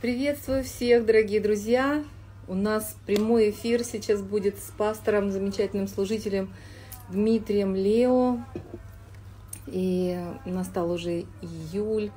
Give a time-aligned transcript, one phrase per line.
[0.00, 2.04] Приветствую всех, дорогие друзья!
[2.46, 6.54] У нас прямой эфир сейчас будет с пастором, замечательным служителем
[7.08, 8.38] Дмитрием Лео.
[9.66, 12.12] И настал уже июль.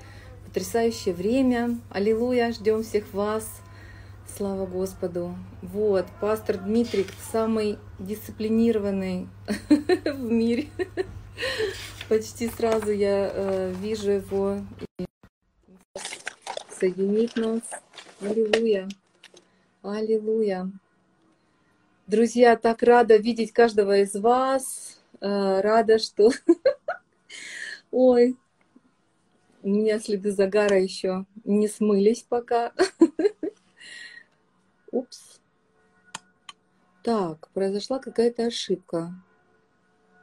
[0.45, 1.79] Потрясающее время.
[1.89, 2.51] Аллилуйя!
[2.51, 3.49] Ждем всех вас.
[4.37, 5.35] Слава Господу.
[5.63, 9.27] Вот, пастор Дмитрий самый дисциплинированный
[10.05, 10.67] в мире.
[12.09, 14.59] Почти сразу я э, вижу его
[14.99, 15.05] и
[16.81, 17.61] соединит нас.
[18.21, 18.89] Аллилуйя.
[19.83, 20.71] Аллилуйя.
[22.07, 24.99] Друзья, так рада видеть каждого из вас.
[25.19, 26.31] Э, рада, что...
[27.91, 28.35] Ой,
[29.61, 32.73] у меня следы загара еще не смылись пока.
[34.91, 35.39] Упс.
[37.03, 39.13] Так, произошла какая-то ошибка.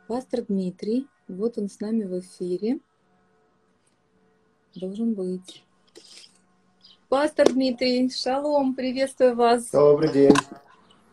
[0.09, 2.81] Пастор Дмитрий, вот он с нами в эфире.
[4.75, 5.63] Должен быть.
[7.09, 9.71] Пастор Дмитрий, шалом, приветствую вас.
[9.71, 10.35] Добрый день.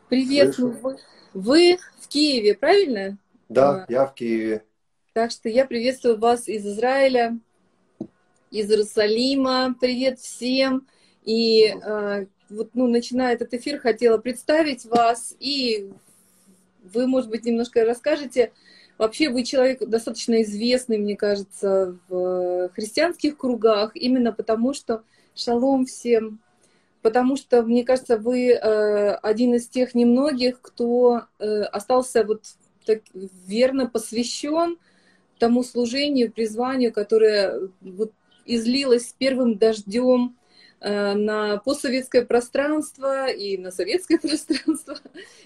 [0.09, 0.77] Приветствую.
[0.81, 0.97] Вы,
[1.33, 3.17] вы в Киеве, правильно?
[3.47, 4.65] Да, а, я в Киеве.
[5.13, 7.39] Так что я приветствую вас из Израиля,
[8.51, 9.73] из Иерусалима.
[9.79, 10.85] Привет всем.
[11.23, 15.33] И э, вот, ну, начиная этот эфир, хотела представить вас.
[15.39, 15.89] И
[16.83, 18.51] вы, может быть, немножко расскажете.
[18.97, 25.03] Вообще вы человек достаточно известный, мне кажется, в христианских кругах, именно потому что
[25.35, 26.39] Шалом всем.
[27.01, 32.43] Потому что, мне кажется, вы э, один из тех немногих, кто э, остался вот
[32.83, 34.79] так верно посвящен
[35.37, 38.11] тому служению, призванию, которое вот
[38.45, 40.35] излилось с первым дождем
[40.79, 44.97] э, на постсоветское пространство и на советское пространство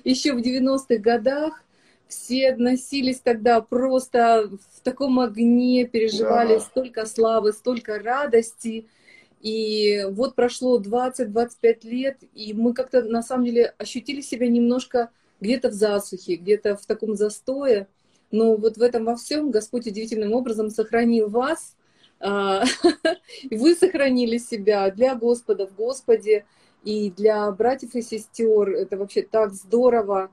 [0.05, 1.63] еще в 90-х годах.
[2.07, 6.59] Все относились тогда просто в таком огне, переживали да.
[6.61, 8.87] столько славы, столько радости–
[9.41, 15.69] и вот прошло 20-25 лет, и мы как-то на самом деле ощутили себя немножко где-то
[15.69, 17.87] в засухе, где-то в таком застое.
[18.31, 21.75] Но вот в этом во всем Господь удивительным образом сохранил вас,
[22.19, 22.63] а,
[23.51, 26.45] вы сохранили себя для Господа в Господе,
[26.83, 30.31] и для братьев и сестер это вообще так здорово.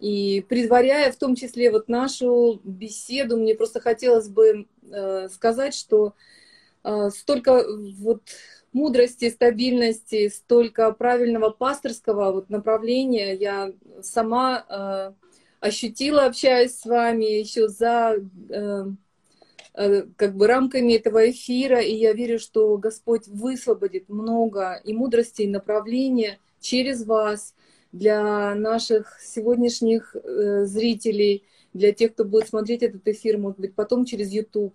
[0.00, 6.14] И предваряя в том числе вот нашу беседу, мне просто хотелось бы э, сказать, что
[7.10, 7.64] столько
[7.98, 8.22] вот
[8.74, 13.72] мудрости, стабильности, столько правильного пасторского вот направления я
[14.02, 15.12] сама э,
[15.60, 18.16] ощутила, общаясь с вами еще за
[18.50, 18.84] э,
[19.74, 25.42] э, как бы рамками этого эфира, и я верю, что Господь высвободит много и мудрости,
[25.42, 27.54] и направления через вас
[27.92, 34.04] для наших сегодняшних э, зрителей, для тех, кто будет смотреть этот эфир, может быть, потом
[34.04, 34.74] через YouTube.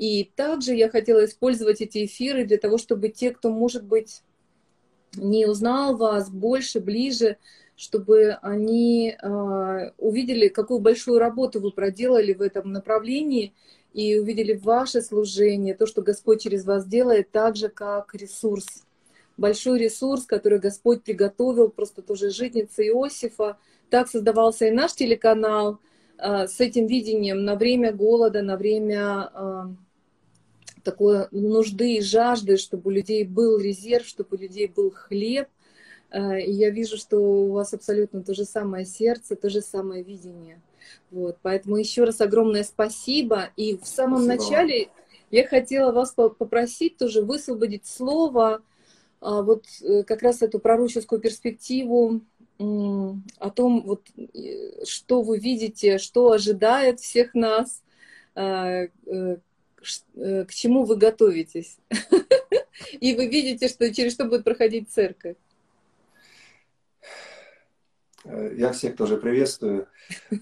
[0.00, 4.22] И также я хотела использовать эти эфиры для того, чтобы те, кто, может быть,
[5.14, 7.36] не узнал вас больше, ближе,
[7.76, 13.52] чтобы они э, увидели, какую большую работу вы проделали в этом направлении
[13.92, 18.86] и увидели ваше служение, то, что Господь через вас делает, так же, как ресурс.
[19.36, 23.58] Большой ресурс, который Господь приготовил, просто тоже житница Иосифа.
[23.90, 25.78] Так создавался и наш телеканал
[26.16, 29.30] э, с этим видением на время голода, на время...
[29.34, 29.89] Э,
[30.82, 35.48] такой нужды и жажды, чтобы у людей был резерв, чтобы у людей был хлеб.
[36.10, 40.02] Э, и я вижу, что у вас абсолютно то же самое сердце, то же самое
[40.02, 40.60] видение.
[41.10, 43.50] Вот, поэтому еще раз огромное спасибо.
[43.56, 44.42] И в самом спасибо.
[44.42, 44.88] начале
[45.30, 48.62] я хотела вас попросить тоже высвободить слово,
[49.20, 52.22] а, вот э, как раз эту пророческую перспективу
[52.58, 57.82] о том, вот, э, что вы видите, что ожидает всех нас,
[60.14, 61.78] к чему вы готовитесь.
[63.00, 65.36] И вы видите, что через что будет проходить церковь.
[68.24, 69.86] Э, я всех тоже приветствую.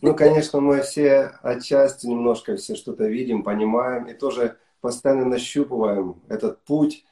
[0.02, 6.62] Ну, конечно, мы все отчасти немножко все что-то видим, понимаем и тоже постоянно нащупываем этот
[6.64, 7.04] путь,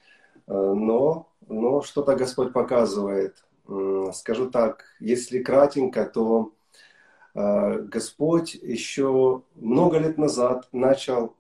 [0.47, 3.43] э, но, но что-то Господь показывает.
[4.13, 6.53] Скажу так, если кратенько, то
[7.35, 11.36] Господь еще много лет назад начал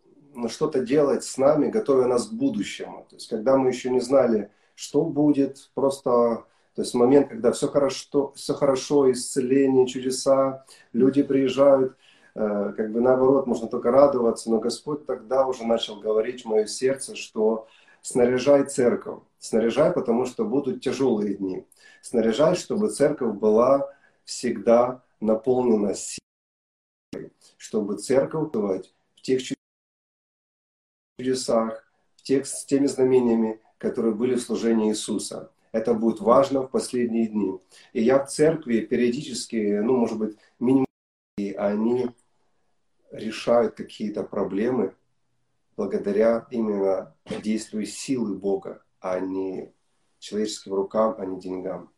[0.49, 3.06] что-то делать с нами, готовя нас к будущему.
[3.09, 6.44] То есть, когда мы еще не знали, что будет, просто
[6.77, 11.97] то есть момент, когда все хорошо, все хорошо, исцеление, чудеса, люди приезжают,
[12.35, 16.67] э, как бы наоборот, можно только радоваться, но Господь тогда уже начал говорить в мое
[16.67, 17.67] сердце, что
[18.03, 21.67] снаряжай церковь, снаряжай, потому что будут тяжелые дни,
[22.03, 23.89] снаряжай, чтобы церковь была
[24.27, 29.41] всегда наполнена силой, чтобы церковь в тех
[31.19, 35.51] в тех, с теми знамениями, которые были в служении Иисуса.
[35.73, 37.59] Это будет важно в последние дни.
[37.95, 40.87] И я в церкви периодически, ну, может быть, минимум,
[41.39, 42.11] они
[43.11, 44.95] решают какие-то проблемы
[45.77, 49.73] благодаря именно действию силы Бога, а не
[50.19, 51.93] человеческим рукам, а не деньгам.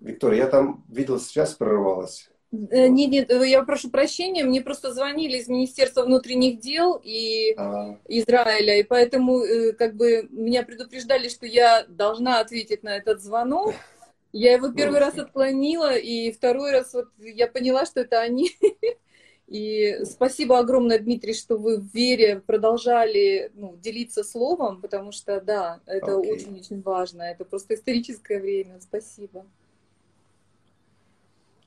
[0.00, 2.30] Виктория, я там видел, сейчас прорвалась.
[2.50, 7.54] Э, нет, нет, э, я прошу прощения, мне просто звонили из Министерства внутренних дел и
[7.56, 7.98] а.
[8.08, 13.74] Израиля, и поэтому э, как бы меня предупреждали, что я должна ответить на этот звонок.
[14.32, 18.50] Я его первый раз отклонила, и второй раз вот я поняла, что это они.
[19.46, 25.80] И спасибо огромное, Дмитрий, что вы в вере продолжали ну, делиться словом, потому что, да,
[25.86, 26.82] это очень-очень okay.
[26.82, 27.22] важно.
[27.22, 28.78] Это просто историческое время.
[28.80, 29.46] Спасибо.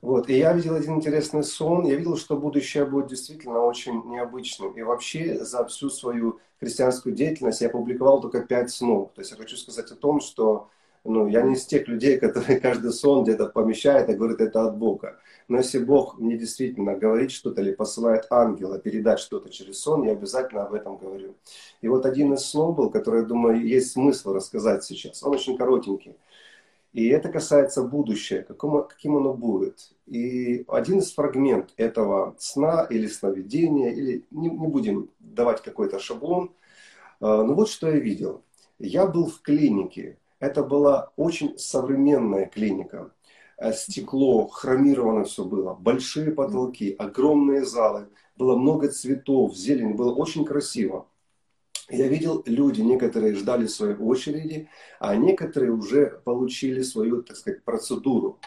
[0.01, 0.29] Вот.
[0.29, 1.85] И я видел один интересный сон.
[1.85, 4.73] Я видел, что будущее будет действительно очень необычным.
[4.73, 9.11] И вообще за всю свою христианскую деятельность я публиковал только пять снов.
[9.13, 10.69] То есть я хочу сказать о том, что
[11.03, 14.77] ну, я не из тех людей, которые каждый сон где-то помещает и говорит, это от
[14.77, 15.19] Бога.
[15.47, 20.13] Но если Бог мне действительно говорит что-то или посылает ангела передать что-то через сон, я
[20.13, 21.35] обязательно об этом говорю.
[21.81, 25.21] И вот один из снов был, который, я думаю, есть смысл рассказать сейчас.
[25.23, 26.15] Он очень коротенький.
[26.93, 29.91] И это касается будущего, каким, каким оно будет.
[30.07, 36.51] И один из фрагмент этого сна или сновидения, или не, не будем давать какой-то шаблон,
[37.21, 38.43] а, ну вот что я видел.
[38.77, 40.17] Я был в клинике.
[40.39, 43.11] Это была очень современная клиника.
[43.61, 50.45] Э, стекло, хромировано все было, большие потолки, огромные залы, было много цветов, зелень, было очень
[50.45, 51.05] красиво.
[51.89, 54.69] Я видел, люди, некоторые ждали своей очереди,
[54.99, 58.39] а некоторые уже получили свою, так сказать, процедуру.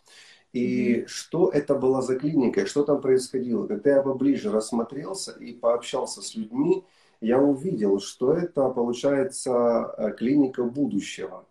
[0.55, 1.06] И mm-hmm.
[1.09, 3.67] что это была за клиника, что там происходило?
[3.67, 6.85] Когда я поближе рассмотрелся и пообщался с людьми,
[7.21, 11.47] я увидел, что это, получается, э, клиника будущего.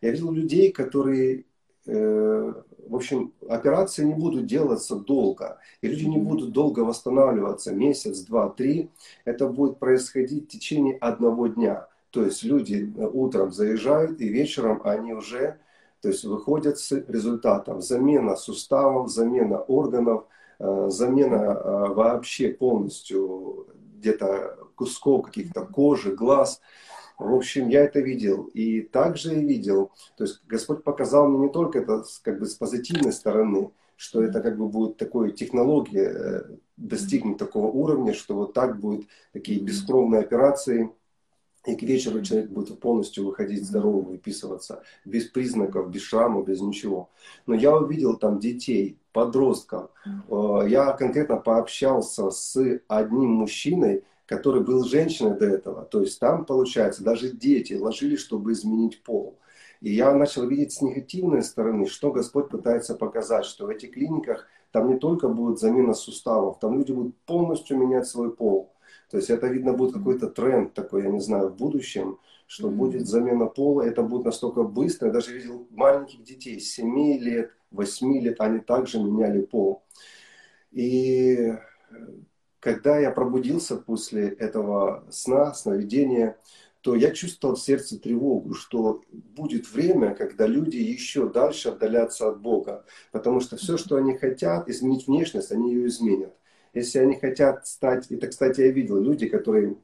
[0.00, 1.44] Я видел людей, которые
[1.88, 8.50] в общем, операции не будут делаться долго, и люди не будут долго восстанавливаться, месяц, два,
[8.50, 8.90] три.
[9.24, 11.88] Это будет происходить в течение одного дня.
[12.10, 15.58] То есть люди э, утром заезжают, и вечером они уже
[16.00, 17.82] то есть выходят с результатом.
[17.82, 20.26] Замена суставов, замена органов,
[20.58, 21.54] э, замена
[21.88, 23.66] вообще полностью
[23.98, 26.60] где-то кусков каких-то кожи, глаз.
[27.18, 28.44] В общем, я это видел.
[28.54, 32.54] И также и видел, то есть Господь показал мне не только это как бы с
[32.54, 38.52] позитивной стороны, что это как бы будет такой технология, э, достигнуть такого уровня, что вот
[38.54, 40.90] так будут такие бескровные операции,
[41.66, 47.10] и к вечеру человек будет полностью выходить здоровым, выписываться, без признаков, без шрамов, без ничего.
[47.46, 49.90] Но я увидел там детей, подростков.
[50.28, 55.84] Э, я конкретно пообщался с одним мужчиной, который был женщиной до этого.
[55.86, 59.38] То есть там, получается, даже дети ложились, чтобы изменить пол.
[59.80, 64.46] И я начал видеть с негативной стороны, что Господь пытается показать, что в этих клиниках
[64.70, 68.70] там не только будет замена суставов, там люди будут полностью менять свой пол.
[69.10, 72.72] То есть это, видно, будет какой-то тренд такой, я не знаю, в будущем, что mm-hmm.
[72.72, 75.06] будет замена пола, это будет настолько быстро.
[75.06, 79.82] Я даже видел маленьких детей, 7 лет, 8 лет, они также меняли пол.
[80.70, 81.54] И
[82.60, 86.38] когда я пробудился после этого сна, сновидения,
[86.80, 92.40] то я чувствовал в сердце тревогу, что будет время, когда люди еще дальше отдалятся от
[92.40, 92.84] Бога.
[93.10, 96.34] Потому что все, что они хотят, изменить внешность, они ее изменят.
[96.74, 98.10] Если они хотят стать...
[98.10, 99.76] Это, кстати, я видел люди, которые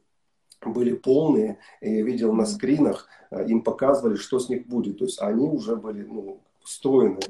[0.65, 4.99] были полные, я видел на скринах, э, им показывали, что с них будет.
[4.99, 7.21] То есть они уже были ну, стройные.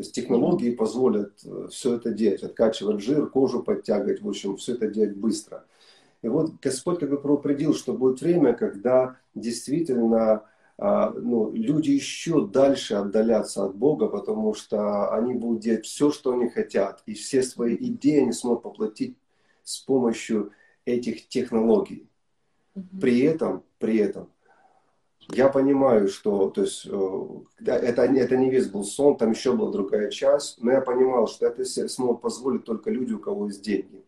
[0.00, 4.72] То есть технологии позволят э, все это делать, откачивать жир, кожу подтягивать, в общем, все
[4.72, 5.66] это делать быстро.
[6.22, 10.44] И вот Господь как бы предупредил, что будет время, когда действительно
[10.78, 16.32] а, ну, люди еще дальше отдалятся от Бога, потому что они будут делать все, что
[16.32, 19.18] они хотят, и все свои идеи они смогут воплотить
[19.64, 20.52] с помощью
[20.86, 22.08] этих технологий.
[22.98, 24.30] При этом, при этом
[25.32, 27.26] я понимаю, что то есть, э,
[27.64, 31.46] это, это не весь был сон, там еще была другая часть, но я понимал, что
[31.46, 34.04] это смогут позволить только люди, у кого есть деньги.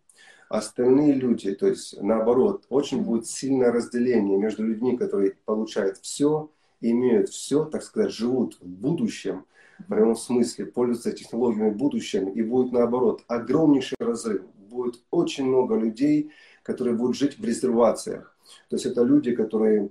[0.49, 6.51] Остальные люди, то есть наоборот, очень будет сильное разделение между людьми, которые получают все,
[6.81, 9.47] имеют все, так сказать, живут в будущем,
[9.79, 14.43] в прямом смысле, пользуются технологиями будущего, и будет наоборот огромнейший разрыв.
[14.69, 16.31] Будет очень много людей,
[16.63, 18.37] которые будут жить в резервациях.
[18.69, 19.91] То есть это люди, которые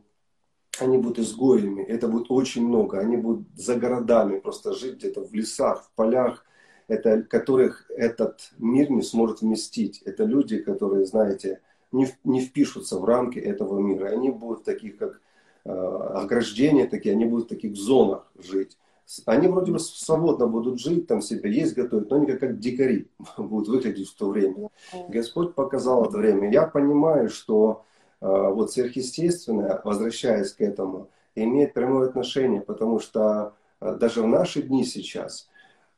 [0.82, 5.34] они будут изгоями, это будет очень много, они будут за городами просто жить где-то в
[5.34, 6.46] лесах, в полях,
[6.88, 10.02] это, которых этот мир не сможет вместить.
[10.02, 11.62] Это люди, которые, знаете,
[11.92, 14.08] не, не впишутся в рамки этого мира.
[14.08, 15.22] Они будут таких, как
[15.64, 18.78] ограждения такие, они будут в таких зонах жить.
[19.26, 23.08] Они вроде бы свободно будут жить, там себе есть готовить, но они как, как дикари
[23.38, 24.70] будут выглядеть в то время.
[25.10, 26.52] Господь показал это время.
[26.52, 27.91] Я понимаю, что э,
[28.28, 34.84] вот сверхъестественное, возвращаясь к этому, имеет прямое отношение, потому что э, даже в наши дни
[34.84, 35.50] сейчас,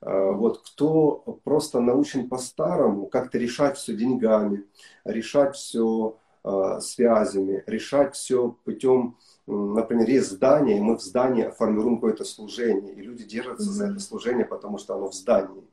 [0.01, 4.65] э, вот кто просто научен по-старому как-то решать все деньгами,
[5.03, 11.97] решать все э, связями, решать все путем например, есть здание, и мы в здании формируем
[11.97, 13.73] какое-то служение, и люди держатся mm-hmm.
[13.73, 15.63] за это служение, потому что оно в здании.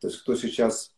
[0.00, 0.92] То есть кто сейчас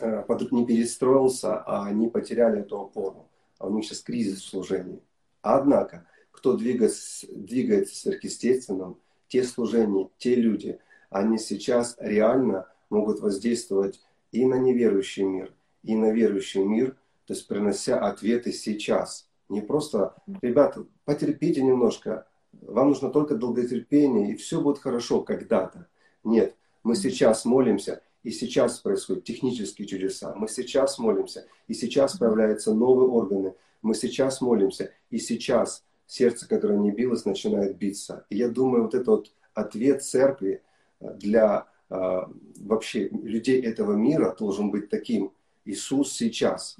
[0.00, 3.28] э, не перестроился, а они потеряли эту опору,
[3.62, 5.00] а у них сейчас кризис в служении.
[5.40, 10.78] Однако, кто двигается, двигается сверхъестественным, те служения, те люди,
[11.10, 14.00] они сейчас реально могут воздействовать
[14.30, 15.52] и на неверующий мир,
[15.82, 22.26] и на верующий мир, то есть принося ответы сейчас– не просто, ребята, потерпите немножко,
[22.62, 25.88] вам нужно только долготерпение, и все будет хорошо когда-то.
[26.24, 30.34] Нет, мы сейчас молимся, и сейчас происходят технические чудеса.
[30.36, 33.54] Мы сейчас молимся, и сейчас появляются новые органы.
[33.82, 38.26] Мы сейчас молимся, и сейчас сердце, которое не билось, начинает биться.
[38.30, 40.62] И я думаю, вот этот вот ответ церкви
[41.00, 42.20] для э,
[42.60, 45.32] вообще людей этого мира должен быть таким.
[45.64, 46.76] Иисус сейчас.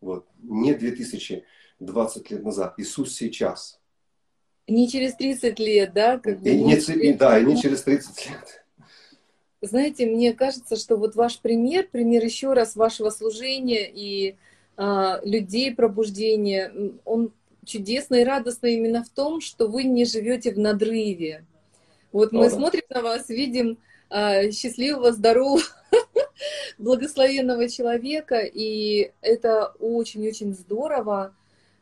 [0.00, 0.26] Вот.
[0.42, 1.44] Не 2000
[1.80, 2.74] 20 лет назад.
[2.78, 3.80] Иисус сейчас.
[4.66, 6.18] Не через 30 лет, да?
[6.18, 8.63] Как бы и не, и, да, и не через 30 лет.
[9.66, 14.36] Знаете, мне кажется, что вот ваш пример, пример еще раз вашего служения и
[14.76, 16.72] а, людей пробуждения,
[17.04, 17.32] он
[17.64, 21.44] чудесный и радостный именно в том, что вы не живете в надрыве.
[22.12, 23.78] Вот мы О, смотрим на вас, видим
[24.10, 25.62] а, счастливого, здорового,
[26.78, 31.34] благословенного человека, и это очень-очень здорово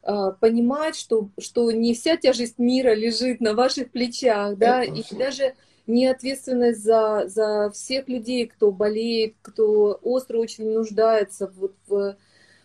[0.02, 5.54] а, понимать, что, что не вся тяжесть мира лежит на ваших плечах, да, и даже
[5.86, 12.16] не ответственность за, за всех людей, кто болеет, кто остро очень нуждается вот в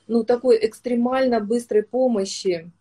[0.08, 2.72] ну, такой экстремально быстрой помощи.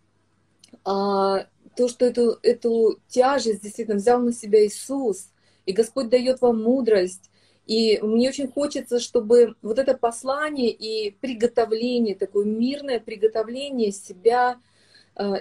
[0.84, 5.30] А то, что эту, эту тяжесть действительно взял на себя Иисус,
[5.64, 7.30] и Господь дает вам мудрость,
[7.66, 14.60] и мне очень хочется, чтобы вот это послание и приготовление, такое мирное приготовление себя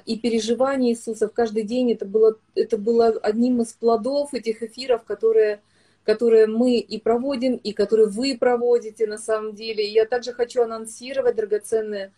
[0.05, 5.03] и переживание Иисуса в каждый день, это было, это было одним из плодов этих эфиров,
[5.03, 5.61] которые,
[6.05, 9.85] которые мы и проводим, и которые вы проводите на самом деле.
[9.85, 12.13] Я также хочу анонсировать, драгоценные,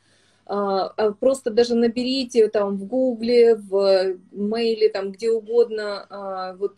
[0.45, 6.75] а, а просто даже наберите там в гугле, в мейле, там где угодно, а, вот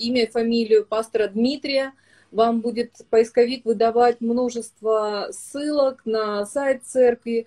[0.00, 1.92] имя, фамилию пастора Дмитрия,
[2.32, 7.46] вам будет поисковик выдавать множество ссылок на сайт церкви.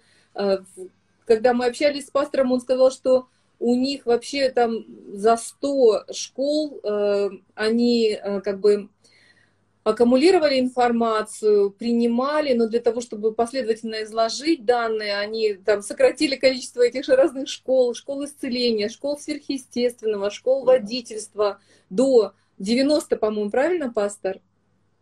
[1.26, 3.28] Когда мы общались с пастором, он сказал, что
[3.60, 8.90] у них вообще там за 100 школ э, они э, как бы
[9.86, 17.06] аккумулировали информацию, принимали, но для того, чтобы последовательно изложить данные, они там сократили количество этих
[17.06, 21.60] же разных школ, школ исцеления, школ сверхъестественного, школ водительства
[21.92, 24.40] до 90, по-моему, правильно, пастор?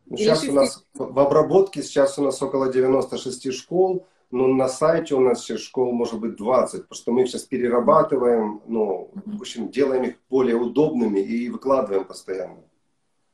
[0.09, 5.19] Сейчас у нас в обработке сейчас у нас около 96 школ, но на сайте у
[5.19, 9.69] нас сейчас школ может быть 20, потому что мы их сейчас перерабатываем, ну, в общем,
[9.69, 12.57] делаем их более удобными и выкладываем постоянно.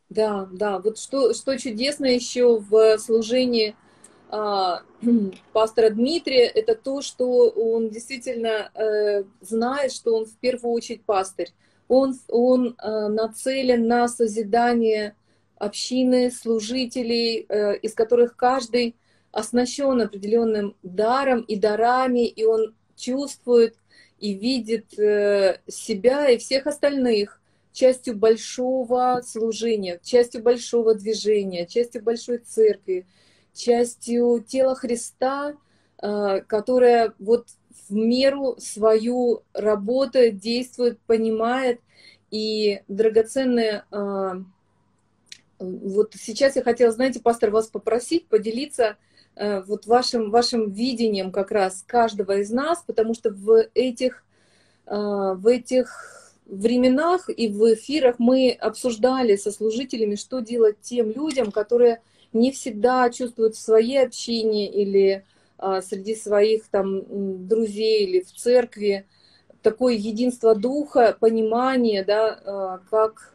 [0.10, 3.78] Да, да, вот что, что чудесно еще в служении
[4.30, 4.82] а,
[5.54, 11.54] пастора Дмитрия, это то, что он действительно э, знает, что он в первую очередь пастырь.
[11.88, 15.16] Он, он э, нацелен на созидание
[15.56, 18.98] общины служителей, э, из которых каждый
[19.32, 23.76] оснащен определенным даром и дарами, и он чувствует
[24.20, 27.40] и видит э, себя и всех остальных
[27.72, 33.06] частью большого служения, частью большого движения, частью большой церкви,
[33.54, 35.56] частью тела Христа,
[36.02, 37.48] э, которая вот
[37.88, 41.80] в меру свою работает, действует, понимает,
[42.32, 43.84] и драгоценные
[45.60, 48.96] вот сейчас я хотела, знаете, пастор, вас попросить поделиться э,
[49.68, 54.24] вот вашим, вашим видением как раз каждого из нас, потому что в этих,
[54.86, 61.52] э, в этих временах и в эфирах мы обсуждали со служителями, что делать тем людям,
[61.52, 62.02] которые
[62.34, 65.26] не всегда чувствуют в своей общине или
[65.58, 69.06] э, среди своих там друзей или в церкви
[69.62, 73.34] такое единство духа, понимание, да, как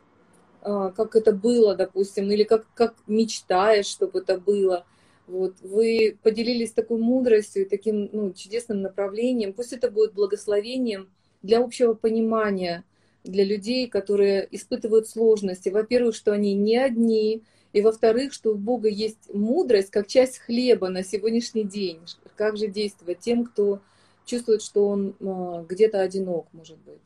[0.64, 4.87] а, как это было, допустим, или как, как мечтаешь, чтобы это было.
[5.26, 9.54] Вот, вы поделились такой мудростью и таким ну, чудесным направлением.
[9.54, 11.09] Пусть это будет благословением
[11.43, 12.85] для общего понимания
[13.25, 15.71] для людей, которые испытывают сложности.
[15.71, 20.90] Во-первых, что они не одни, и во-вторых, что у Бога есть мудрость как часть хлеба
[20.90, 22.00] на сегодняшний день.
[22.37, 23.81] Как же действовать тем, кто
[24.26, 27.00] чувствует, что он а, где-то одинок, может быть.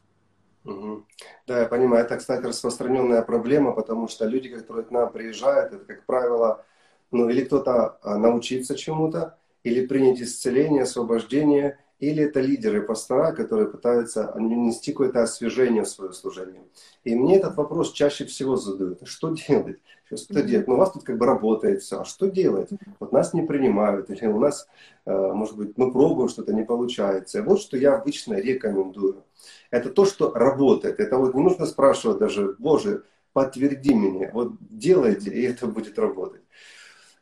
[0.65, 1.05] Угу.
[1.47, 2.05] Да, я понимаю.
[2.05, 6.65] Это, кстати, распространенная проблема, потому что люди, которые к нам приезжают, это, как правило,
[7.11, 13.69] ну, или кто-то а, научиться чему-то, или принять исцеление, освобождение, или это лидеры пастора, которые
[13.69, 16.63] пытаются нести какое-то освежение в свое служение.
[17.03, 19.01] И мне этот вопрос чаще всего задают.
[19.05, 19.79] Что делать?
[20.15, 20.69] Что делать?
[20.69, 22.01] Ну, у вас тут как бы работает все.
[22.01, 22.71] А что делать?
[23.01, 24.11] Вот нас не принимают.
[24.11, 24.69] Или у нас,
[25.07, 27.39] э, может быть, мы пробуем, что-то не получается.
[27.39, 29.25] И вот что я обычно рекомендую.
[29.71, 31.01] Это то, что работает.
[31.01, 34.31] Это вот не нужно спрашивать даже, Боже, подтверди мне.
[34.33, 36.43] Вот делайте, и это будет работать.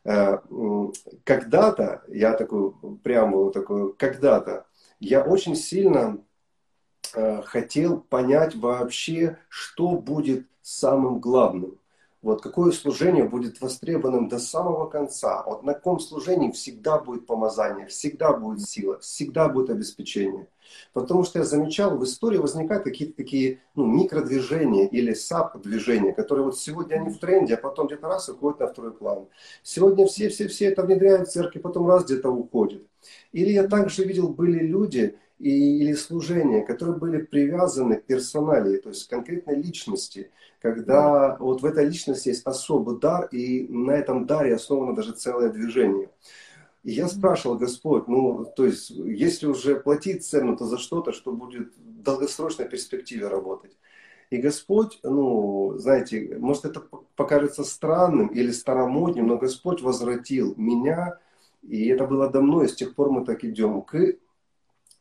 [0.03, 0.37] Э,
[1.23, 4.65] когда-то, я такую преамбулу такую, когда-то
[4.99, 6.17] я очень сильно
[7.13, 11.79] э, хотел понять вообще, что будет самым главным.
[12.23, 15.43] Вот какое служение будет востребованным до самого конца.
[15.45, 20.47] Вот на каком служении всегда будет помазание, всегда будет сила, всегда будет обеспечение.
[20.93, 26.57] Потому что я замечал, в истории возникают какие-то такие ну, микродвижения или саб-движения, которые вот
[26.57, 29.27] сегодня они в тренде, а потом где-то раз уходят на второй план.
[29.63, 32.85] Сегодня все-все-все это внедряют в церкви, потом раз где-то уходит.
[33.31, 38.89] Или я также видел, были люди, и, или служения, которые были привязаны к персоналии, то
[38.89, 44.25] есть к конкретной личности, когда вот в этой личности есть особый дар, и на этом
[44.25, 46.09] даре основано даже целое движение.
[46.83, 51.31] И я спрашивал, Господь, ну, то есть, если уже платить цену, то за что-то, что
[51.31, 53.71] будет в долгосрочной перспективе работать.
[54.29, 56.81] И Господь, ну, знаете, может это
[57.15, 61.19] покажется странным или старомодним, но Господь возвратил меня,
[61.61, 64.15] и это было давно, и с тех пор мы так идем, к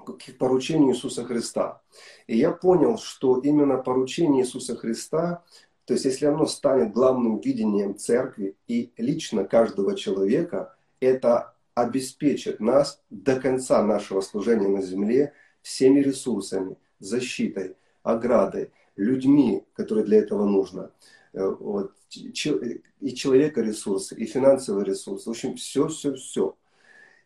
[0.07, 1.83] к поручению Иисуса Христа.
[2.27, 5.43] И я понял, что именно поручение Иисуса Христа,
[5.85, 13.03] то есть если оно станет главным видением церкви и лично каждого человека, это обеспечит нас
[13.11, 20.91] до конца нашего служения на земле всеми ресурсами, защитой, оградой, людьми, которые для этого нужно.
[21.33, 22.33] Э, вот, и
[23.15, 25.29] человека ресурсы, и финансовые ресурсы.
[25.29, 26.57] В общем, все, все, все.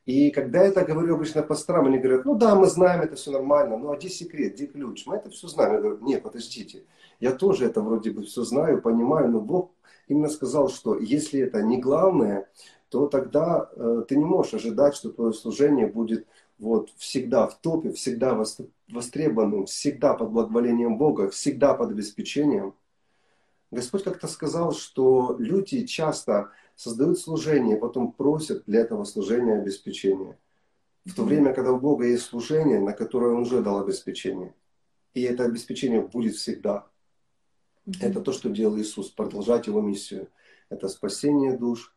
[0.07, 3.31] И когда я это говорю обычно пасторам, они говорят, ну да, мы знаем, это все
[3.31, 5.07] нормально, ну а где секрет, где ключ?
[5.07, 5.75] Мы это все знаем.
[5.75, 6.85] Я говорю, нет, подождите,
[7.21, 9.73] я тоже это вроде бы все знаю, понимаю, но Бог
[10.09, 12.49] именно сказал, что если это не главное,
[12.89, 16.27] то тогда э, ты не можешь ожидать, что твое служение будет
[16.59, 18.39] вот всегда в топе, всегда
[18.89, 22.75] востребованным, всегда под благоволением Бога, всегда под обеспечением.
[23.71, 30.39] Господь как-то сказал, что люди часто создают служение, потом просят для этого служения обеспечения.
[31.05, 34.55] В то время, когда у Бога есть служение, на которое Он уже дал обеспечение.
[35.13, 36.87] И это обеспечение будет всегда.
[38.01, 40.29] Это то, что делал Иисус, продолжать Его миссию.
[40.71, 41.95] Это спасение душ,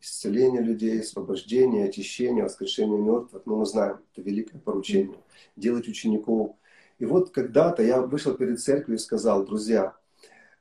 [0.00, 3.42] исцеление людей, освобождение, очищение, воскрешение мертвых.
[3.44, 5.18] Но мы знаем, это великое поручение.
[5.56, 6.56] Делать учеников.
[6.98, 9.94] И вот когда-то я вышел перед церковью и сказал, друзья,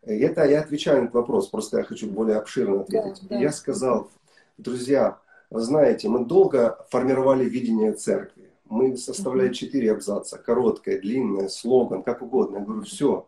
[0.04, 3.22] это я отвечаю на этот вопрос, просто я хочу более обширно ответить.
[3.24, 3.40] Да, да.
[3.40, 4.10] Я сказал,
[4.58, 8.50] друзья, вы знаете, мы долго формировали видение церкви.
[8.66, 12.58] Мы составляли четыре абзаца, короткое, длинное, слоган, как угодно.
[12.58, 13.28] Я говорю, все.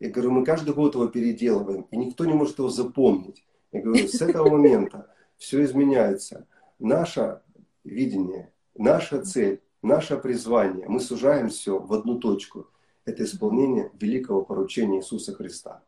[0.00, 3.44] Я говорю, мы каждый год его переделываем, и никто не может его запомнить.
[3.70, 6.46] Я говорю, с этого момента все изменяется.
[6.78, 7.40] Наше
[7.84, 12.66] видение, наша цель, наше призвание, мы сужаем все в одну точку–
[13.06, 15.82] это исполнение великого поручения Иисуса Христа.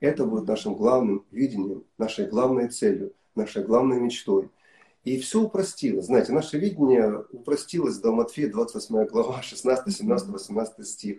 [0.00, 4.50] Это будет нашим главным видением, нашей главной целью, нашей главной мечтой.
[5.04, 6.06] И все упростилось.
[6.06, 11.18] Знаете, наше видение упростилось до Матфея 28 глава, 16, 17, 18 стих.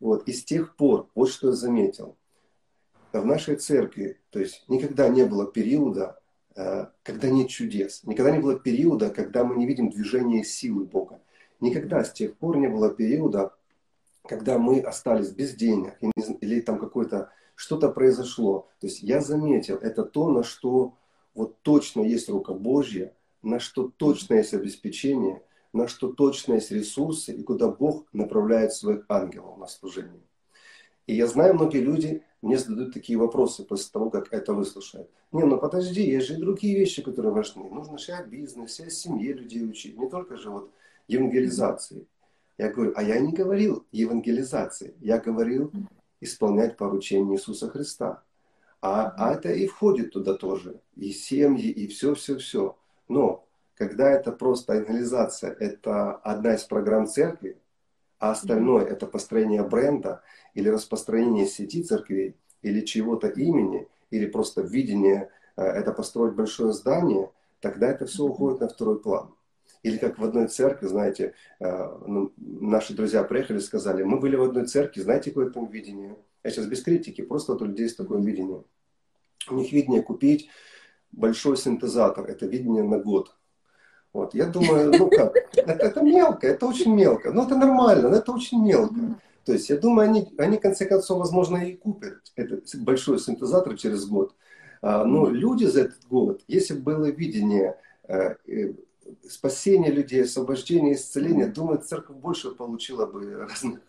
[0.00, 0.28] Вот.
[0.28, 2.16] И с тех пор, вот что я заметил,
[3.12, 6.20] в нашей церкви, то есть никогда не было периода,
[6.56, 8.02] э, когда нет чудес.
[8.04, 11.20] Никогда не было периода, когда мы не видим движения силы Бога.
[11.60, 13.54] Никогда с тех пор не было периода,
[14.26, 15.98] когда мы остались без денег
[16.40, 18.68] или там какое-то что-то произошло.
[18.80, 20.94] То есть я заметил, это то, на что
[21.34, 27.32] вот точно есть рука Божья, на что точно есть обеспечение, на что точно есть ресурсы
[27.32, 30.22] и куда Бог направляет своих ангелов на служение.
[31.06, 35.10] И я знаю, многие люди мне задают такие вопросы после того, как это выслушают.
[35.32, 37.68] Не, ну подожди, есть же и другие вещи, которые важны.
[37.68, 40.70] Нужно же о бизнесе, о семье людей учить, не только же вот
[41.08, 42.06] евангелизации.
[42.56, 45.72] Я говорю, а я не говорил евангелизации, я говорил
[46.20, 48.22] исполнять поручение Иисуса Христа.
[48.80, 50.80] А, а это и входит туда тоже.
[50.94, 52.76] И семьи, и все-все-все.
[53.08, 53.44] Но
[53.76, 57.58] когда это просто евангелизация, это одна из программ церкви,
[58.18, 60.22] а остальное это построение бренда
[60.54, 67.30] или распространение сети церквей или чего-то имени, или просто видение, э, это построить большое здание,
[67.60, 69.34] тогда это все уходит на второй план.
[69.84, 74.34] Или как в одной церкви, знаете, э, ну, наши друзья приехали и сказали, мы были
[74.34, 76.16] в одной церкви, знаете, какое там видение?
[76.42, 78.64] Я сейчас без критики, просто вот у людей есть такое видение.
[79.50, 80.48] У них видение купить
[81.12, 83.36] большой синтезатор, это видение на год.
[84.14, 88.16] Вот, я думаю, ну как, это, это мелко, это очень мелко, но это нормально, но
[88.16, 89.20] это очень мелко.
[89.44, 93.76] То есть я думаю, они, они в конце концов, возможно, и купят этот большой синтезатор
[93.76, 94.34] через год.
[94.80, 97.76] А, но люди за этот год, если было видение
[99.28, 103.80] спасения людей, освобождения, исцеления, думаю, церковь больше получила бы разных,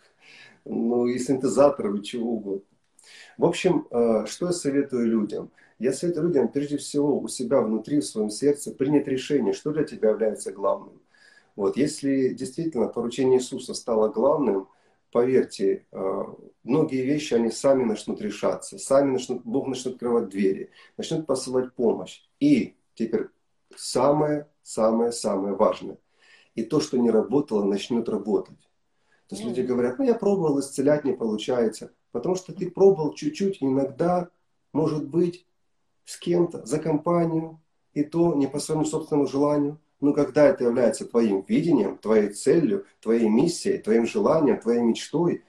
[0.65, 2.65] ну и синтезаторов, и чего угодно.
[3.37, 5.51] В общем, э, что я советую людям?
[5.77, 9.83] Я советую людям, прежде всего, у себя внутри, в своем сердце, принять решение, что для
[9.83, 11.01] тебя является главным.
[11.55, 14.67] Вот, если действительно поручение Иисуса стало главным,
[15.11, 16.23] поверьте, э,
[16.63, 22.21] многие вещи, они сами начнут решаться, сами начнут, Бог начнет открывать двери, начнет посылать помощь.
[22.39, 23.27] И теперь
[24.65, 25.97] самое-самое-самое важное.
[26.55, 28.59] И то, что не работало, начнет работать.
[29.27, 31.93] То есть люди говорят, ну я пробовал исцелять, не получается.
[32.11, 34.29] Потому что ты пробовал чуть-чуть, иногда,
[34.73, 35.45] может быть,
[36.05, 37.61] с кем-то, за компанию,
[37.93, 39.79] и то не по своему собственному желанию.
[40.01, 45.43] Но когда это является твоим видением, твоей целью, твоей миссией, твоим желанием, твоей мечтой,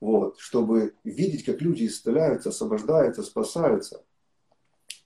[0.00, 4.04] вот, чтобы видеть, как люди исцеляются, освобождаются, спасаются,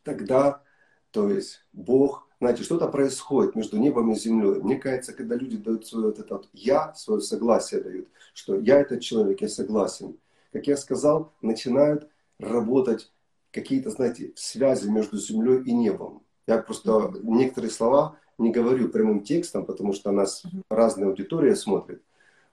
[0.03, 0.63] тогда,
[1.11, 4.61] то есть, Бог знаете, что-то происходит между небом и землей.
[4.61, 8.81] Мне кажется, когда люди дают свое вот это вот «я», свое согласие дают, что «я
[8.81, 10.17] этот человек, я согласен»,
[10.53, 13.11] как я сказал, начинают работать
[13.51, 16.23] какие-то, знаете, связи между землей и небом.
[16.47, 22.03] Я просто некоторые слова не говорю прямым текстом, потому что нас разная аудитория смотрит.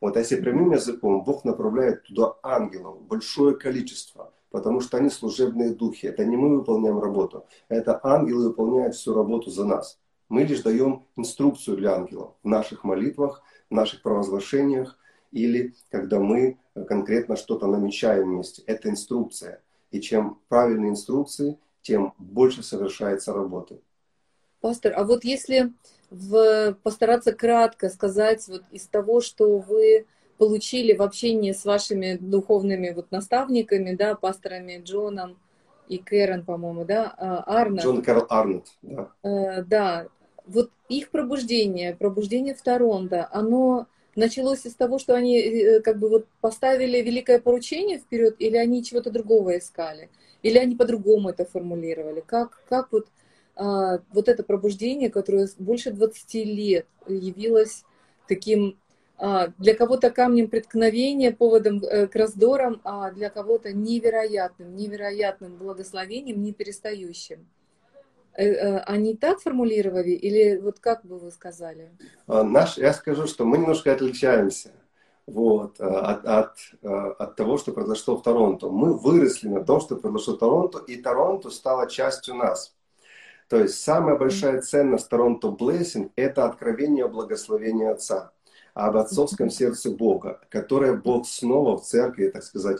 [0.02, 5.72] Вот, а если прямым языком, Бог направляет туда ангелов, большое количество потому что они служебные
[5.72, 6.06] духи.
[6.06, 10.00] Это не мы выполняем работу, это ангелы выполняют всю работу за нас.
[10.30, 14.98] Мы лишь даем инструкцию для ангелов в наших молитвах, в наших провозглашениях
[15.34, 18.64] или когда мы конкретно что-то намечаем вместе.
[18.66, 19.62] Это инструкция.
[19.92, 23.82] И чем правильные инструкции, тем больше совершается работы.
[24.62, 25.74] Пастор, а вот если
[26.10, 30.06] в, постараться кратко сказать вот из того, что вы
[30.38, 35.38] получили в общении с вашими духовными вот наставниками, да, пасторами Джоном
[35.88, 37.84] и Кэрон, по-моему, да, а, Арнольд.
[37.84, 39.12] Джон Карл Арнольд, да.
[39.24, 40.08] Э, да,
[40.46, 46.10] вот их пробуждение, пробуждение в Торонто, оно началось из того, что они э, как бы
[46.10, 50.10] вот поставили великое поручение вперед, или они чего-то другого искали,
[50.42, 52.24] или они по-другому это формулировали?
[52.26, 53.08] Как, как вот,
[53.56, 57.84] а, вот это пробуждение, которое больше 20 лет явилось
[58.28, 58.78] таким
[59.18, 66.52] для кого-то камнем преткновения, поводом э, к раздорам, а для кого-то невероятным, невероятным благословением, не
[66.52, 67.48] перестающим.
[68.34, 71.92] Э, э, они так формулировали или вот как бы вы сказали?
[72.28, 74.72] А, наш, я скажу, что мы немножко отличаемся
[75.26, 78.68] вот, от, от, от того, что произошло в Торонто.
[78.68, 82.76] Мы выросли на том, что произошло в Торонто, и Торонто стало частью нас.
[83.48, 88.34] То есть самая большая ценность Торонто Blessing– это откровение благословения Отца
[88.76, 92.80] об отцовском сердце Бога, которое Бог снова в церкви, так сказать,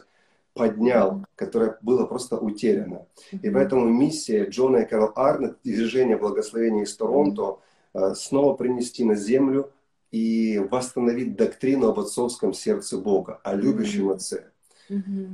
[0.54, 3.08] поднял, которое было просто утеряно.
[3.32, 7.60] И поэтому миссия Джона и Карл Арнет, движение благословения из Торонто,
[7.94, 9.72] э, снова принести на землю
[10.12, 14.52] и восстановить доктрину об отцовском сердце Бога, о любящем Отце,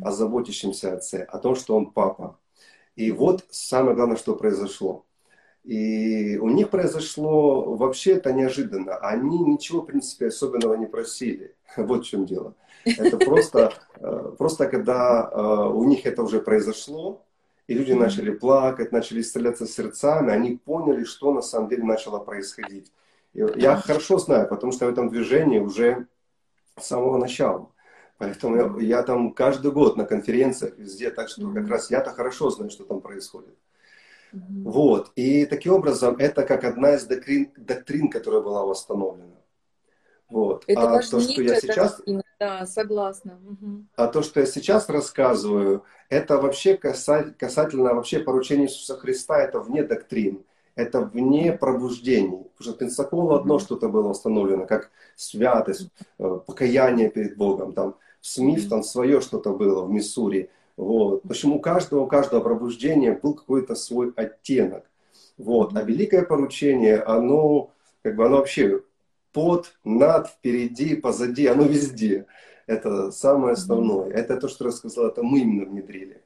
[0.04, 2.38] о заботящемся Отце, о том, что Он Папа.
[2.96, 5.06] И вот самое главное, что произошло.
[5.64, 8.96] И у них произошло вообще это неожиданно.
[8.98, 11.56] Они ничего, в принципе, особенного не просили.
[11.78, 12.56] Вот в чем дело.
[12.84, 17.24] Это просто, э, просто когда э, у них это уже произошло,
[17.68, 22.92] и люди начали плакать, начали исцеляться сердцами, они поняли, что на самом деле начало происходить.
[23.34, 26.08] Я хорошо знаю, потому что в этом движении уже
[26.78, 27.70] с самого начала.
[28.18, 32.50] Поэтому я, я там каждый год на конференциях везде, так что как раз я-то хорошо
[32.50, 33.56] знаю, что там происходит.
[34.32, 35.12] Вот.
[35.16, 39.36] И таким образом, это как одна из доктрин, доктрин которая была восстановлена.
[40.30, 40.64] Вот.
[40.68, 41.98] Это а то, что я сейчас...
[41.98, 42.24] Доктрина.
[42.40, 43.38] Да, согласна.
[43.46, 43.86] Угу.
[43.98, 49.84] А то, что я сейчас рассказываю, это вообще касательно вообще поручения Иисуса Христа, это вне
[49.84, 50.44] доктрин.
[50.76, 52.46] Это вне пробуждений.
[52.58, 57.74] Потому что Пенсаколу одно что-то было установлено, как святость, э, покаяние перед Богом.
[57.74, 60.50] Там в Смиф там свое что-то было, в Миссури.
[60.78, 61.24] Вот.
[61.24, 64.90] Почему у каждого, у каждого пробуждения был какой-то свой оттенок.
[65.38, 65.76] Вот.
[65.76, 67.72] А великое поручение, оно,
[68.04, 68.82] как бы, оно вообще
[69.34, 72.26] под, над, впереди, позади, оно везде.
[72.68, 74.10] Это самое основное.
[74.10, 74.14] Mm-hmm.
[74.14, 76.22] Это то, что рассказал, это мы именно внедрили.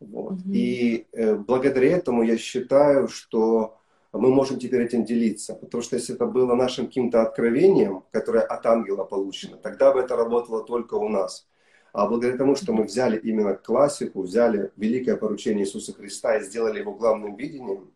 [0.00, 0.34] Вот.
[0.34, 0.52] Mm-hmm.
[0.52, 3.78] И э, благодаря этому я считаю, что
[4.12, 5.54] мы можем теперь этим делиться.
[5.54, 10.16] Потому что если это было нашим каким-то откровением, которое от ангела получено, тогда бы это
[10.16, 11.46] работало только у нас.
[11.92, 16.80] А благодаря тому, что мы взяли именно классику, взяли великое поручение Иисуса Христа и сделали
[16.80, 17.92] его главным видением,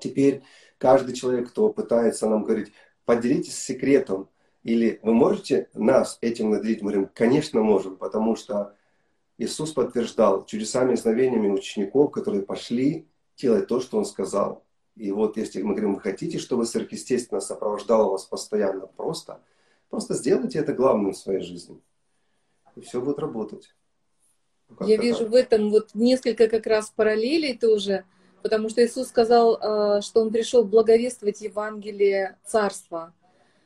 [0.00, 0.42] теперь
[0.78, 2.72] каждый человек, кто пытается нам говорить,
[3.06, 4.28] поделитесь секретом,
[4.62, 6.82] или вы можете нас этим наделить?
[6.82, 8.74] Мы говорим, конечно, можем, потому что
[9.38, 13.06] Иисус подтверждал чудесами и знамениями учеников, которые пошли
[13.36, 14.64] делать то, что Он сказал.
[14.96, 19.40] И вот если мы говорим, вы хотите, чтобы сверхъестественно сопровождало вас постоянно, просто,
[19.90, 21.80] просто сделайте это главным в своей жизни.
[22.76, 23.74] И все будет работать.
[24.68, 25.30] Ну, Я вижу так.
[25.30, 28.04] в этом вот несколько как раз параллелей тоже,
[28.42, 33.14] потому что Иисус сказал, э, что Он пришел благовествовать Евангелие Царства.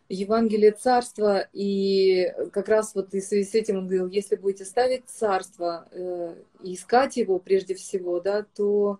[0.09, 4.64] Евангелие Царства, и как раз вот и в связи с этим он говорил, если будете
[4.64, 8.99] ставить Царство э, и искать его прежде всего, да, то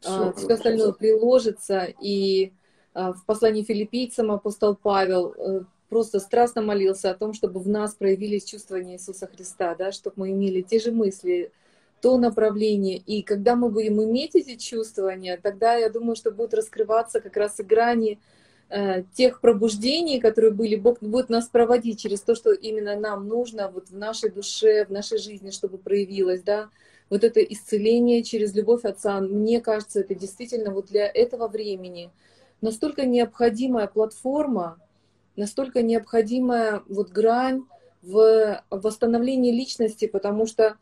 [0.00, 1.86] все, все остальное приложится.
[2.00, 2.52] И
[2.94, 8.44] в послании филиппийцам апостол Павел э, просто страстно молился о том, чтобы в нас проявились
[8.44, 11.52] чувствования Иисуса Христа, да, чтобы мы имели те же мысли,
[12.00, 12.98] то направление.
[12.98, 17.58] И когда мы будем иметь эти чувствования, тогда я думаю, что будут раскрываться как раз
[17.58, 18.18] и грани
[18.70, 23.70] э, тех пробуждений, которые были, Бог будет нас проводить через то, что именно нам нужно
[23.70, 26.68] вот в нашей душе, в нашей жизни, чтобы проявилось, да,
[27.10, 32.10] вот это исцеление через любовь Отца, мне кажется, это действительно вот для этого времени.
[32.60, 34.78] Настолько необходимая платформа,
[35.38, 37.64] настолько необходимая вот грань
[38.02, 40.76] в восстановлении личности, потому что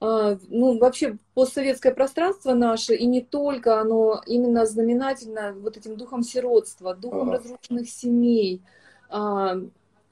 [0.00, 6.24] а, ну, вообще постсоветское пространство наше, и не только оно именно знаменательно вот этим духом
[6.24, 7.38] сиротства, духом ага.
[7.38, 8.62] разрушенных семей,
[9.08, 9.58] а,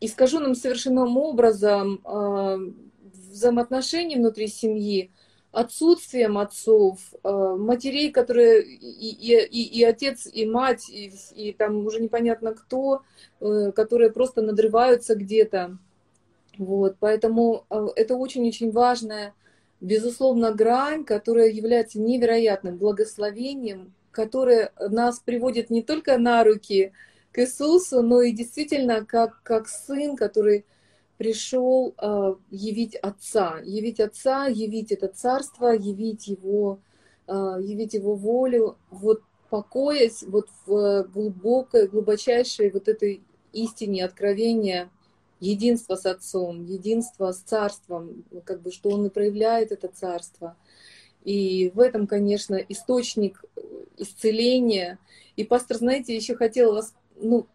[0.01, 2.59] искаженным совершенным образом а,
[3.33, 5.11] взаимоотношений внутри семьи,
[5.53, 12.01] отсутствием отцов, э, матерей, которые и, и, и, отец, и мать, и, и там уже
[12.01, 13.03] непонятно кто,
[13.41, 15.77] э, которые просто надрываются где-то.
[16.57, 19.35] Вот, поэтому э, это очень-очень важная,
[19.81, 26.93] безусловно, грань, которая является невероятным благословением, которое нас приводит не только на руки
[27.33, 30.65] к Иисусу, но и действительно как, как сын, который
[31.21, 36.81] пришел э, явить Отца, явить Отца, явить это царство, явить его,
[37.27, 44.89] э, явить его волю, вот покоясь вот в глубокой, глубочайшей вот этой истине откровения
[45.41, 50.57] единства с Отцом, единства с Царством, как бы что Он и проявляет это Царство.
[51.23, 53.45] И в этом, конечно, источник
[53.99, 54.99] исцеления.
[55.37, 57.47] И, пастор, знаете, еще хотела вас ну,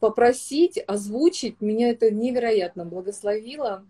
[0.00, 3.84] попросить, озвучить, меня это невероятно благословило,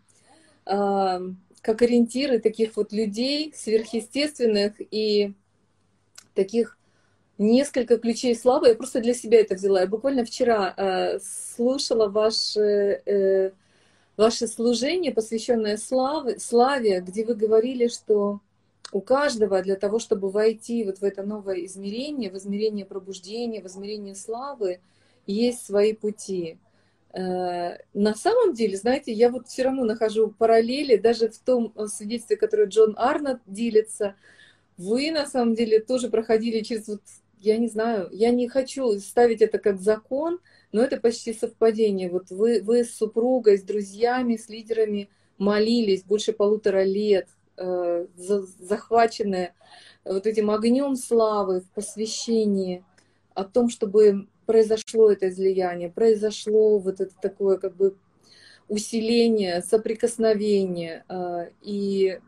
[0.67, 1.23] а,
[1.63, 5.33] как ориентиры таких вот людей сверхъестественных и
[6.35, 6.77] таких
[7.39, 8.69] несколько ключей славы.
[8.69, 9.81] Я просто для себя это взяла.
[9.81, 13.53] Я буквально вчера а, слушала ваше, э,
[14.17, 18.41] ваше служение, посвященное славе, славе, где вы говорили, что
[18.93, 23.67] у каждого для того, чтобы войти вот в это новое измерение, в измерение пробуждения, в
[23.67, 24.81] измерение славы,
[25.31, 26.59] есть свои пути.
[27.13, 31.87] Э, на самом деле, знаете, я вот все равно нахожу параллели, даже в том э,
[31.87, 34.15] свидетельстве, которое Джон Арнольд делится,
[34.77, 37.03] вы на самом деле тоже проходили через вот,
[37.39, 40.39] я не знаю, я не хочу ставить это как закон,
[40.73, 42.11] но это почти совпадение.
[42.11, 49.55] Вот вы, вы с супругой, с друзьями, с лидерами молились больше полутора лет, э, захваченные
[50.05, 52.85] вот этим огнем славы в посвящении,
[53.35, 57.95] о том, чтобы произошло это излияние, произошло вот это такое как бы
[58.67, 61.05] усиление, соприкосновение.
[61.09, 62.19] А, и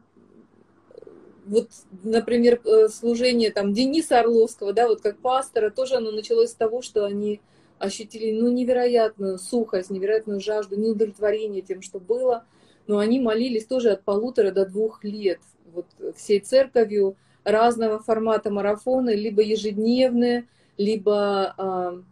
[1.46, 1.68] вот,
[2.04, 6.80] например, э, служение там Дениса Орловского, да, вот как пастора, тоже оно началось с того,
[6.80, 7.40] что они
[7.80, 12.44] ощутили ну, невероятную сухость, невероятную жажду, неудовлетворение тем, что было.
[12.86, 15.40] Но они молились тоже от полутора до двух лет
[15.72, 22.02] вот, всей церковью разного формата марафона, либо ежедневные, либо а,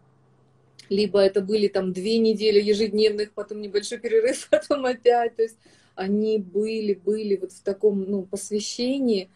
[0.90, 5.36] либо это были там две недели ежедневных, потом небольшой перерыв, потом опять.
[5.36, 5.56] То есть
[5.94, 9.30] они были, были вот в таком ну, посвящении.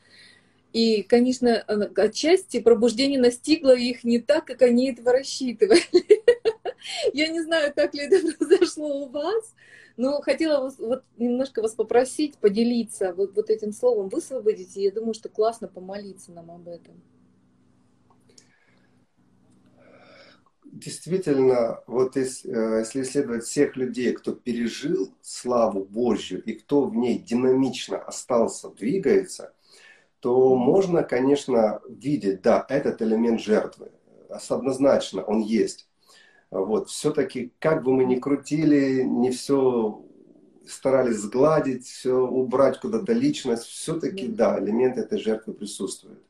[0.72, 1.60] И, конечно,
[1.96, 5.80] отчасти пробуждение настигло их не так, как они этого рассчитывали.
[7.12, 9.54] Я не знаю, как ли это произошло у вас,
[9.96, 14.76] но хотела вас, вот немножко вас попросить поделиться вот, вот этим словом, высвободить.
[14.76, 17.00] И я думаю, что классно помолиться нам об этом.
[20.74, 26.94] Действительно, вот если, э, если исследовать всех людей, кто пережил славу Божью и кто в
[26.96, 29.52] ней динамично остался, двигается,
[30.20, 33.92] то можно, конечно, видеть, да, этот элемент жертвы.
[34.48, 35.88] Однозначно он есть.
[36.50, 40.02] Вот, все-таки, как бы мы ни крутили, не все
[40.66, 46.20] старались сгладить, все убрать куда-то личность, все-таки, да, элемент этой жертвы присутствует.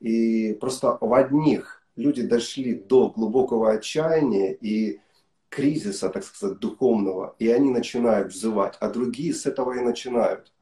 [0.00, 5.00] И просто в одних люди дошли до глубокого отчаяния и
[5.48, 10.52] кризиса, так сказать, духовного, и они начинают взывать, а другие с этого и начинают.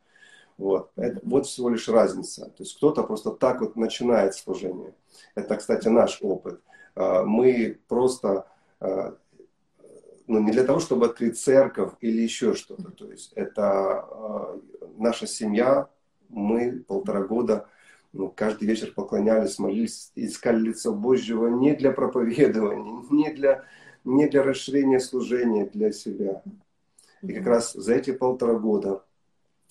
[0.56, 0.90] Вот.
[0.96, 2.46] Это, вот всего лишь разница.
[2.46, 4.94] То есть кто-то просто так вот начинает служение.
[5.34, 6.60] Это, кстати, наш опыт.
[6.94, 8.46] А, мы просто
[8.78, 9.16] а,
[10.26, 12.90] ну, не для того, чтобы открыть церковь или еще что-то.
[12.90, 14.60] То есть это а,
[14.96, 15.88] наша семья,
[16.28, 17.68] мы полтора года
[18.14, 23.64] ну, каждый вечер поклонялись, молились, искали лицо Божьего не для проповедования, не для,
[24.04, 26.42] не для расширения служения для себя.
[27.22, 29.02] И как раз за эти полтора года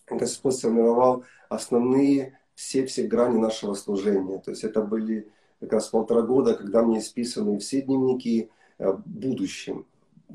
[0.10, 4.40] Господь сформировал основные все-все грани нашего служения.
[4.40, 9.86] То есть это были как раз полтора года, когда мне исписаны все дневники о будущем,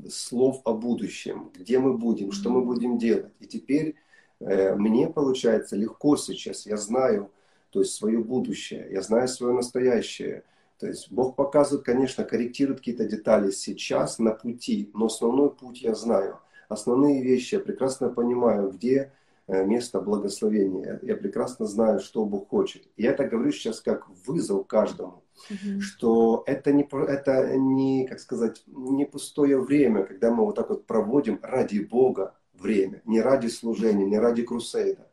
[0.09, 3.33] слов о будущем, где мы будем, что мы будем делать.
[3.39, 3.95] И теперь
[4.39, 7.29] э, мне получается легко сейчас, я знаю,
[7.69, 10.43] то есть свое будущее, я знаю свое настоящее.
[10.79, 15.93] То есть Бог показывает, конечно, корректирует какие-то детали сейчас на пути, но основной путь я
[15.93, 16.39] знаю.
[16.69, 19.11] Основные вещи я прекрасно понимаю, где
[19.47, 20.99] э, место благословения.
[21.01, 22.87] Я прекрасно знаю, что Бог хочет.
[22.95, 28.19] И я это говорю сейчас как вызов каждому, mm что это не, это не, как
[28.19, 33.47] сказать, не пустое время, когда мы вот так вот проводим ради Бога время, не ради
[33.47, 35.08] служения, не ради крусейда,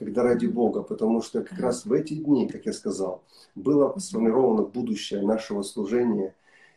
[0.00, 3.22] когда ради Бога, потому что как раз в эти дни, как я сказал,
[3.54, 6.34] было сформировано будущее нашего служения,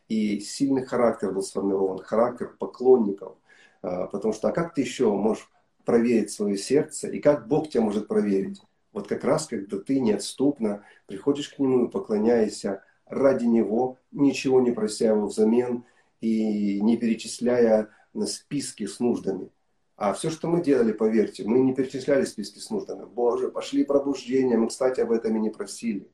[0.09, 3.37] и сильный характер был сформирован, характер поклонников,
[3.81, 5.49] а, потому что а как ты еще можешь
[5.85, 8.61] проверить свое сердце, и как Бог тебя может проверить?
[8.91, 14.71] Вот как раз, когда ты неотступно приходишь к Нему и поклоняешься ради Него, ничего не
[14.71, 15.85] прося Его взамен
[16.19, 19.49] и не перечисляя на списки с нуждами.
[19.95, 23.05] А все, что мы делали, поверьте, мы не перечисляли списки с нуждами.
[23.05, 24.57] Боже, пошли пробуждения.
[24.57, 26.07] Мы, кстати, об этом и не просили.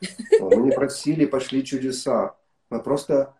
[0.40, 2.34] Мы не просили, пошли чудеса.
[2.70, 3.36] Мы просто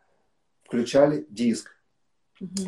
[0.64, 1.76] включали диск,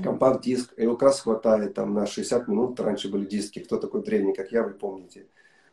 [0.02, 0.76] компакт-диск.
[0.76, 2.80] Его как раз хватает там на 60 минут.
[2.80, 3.60] Раньше были диски.
[3.60, 5.28] Кто такой древний, как я, вы помните.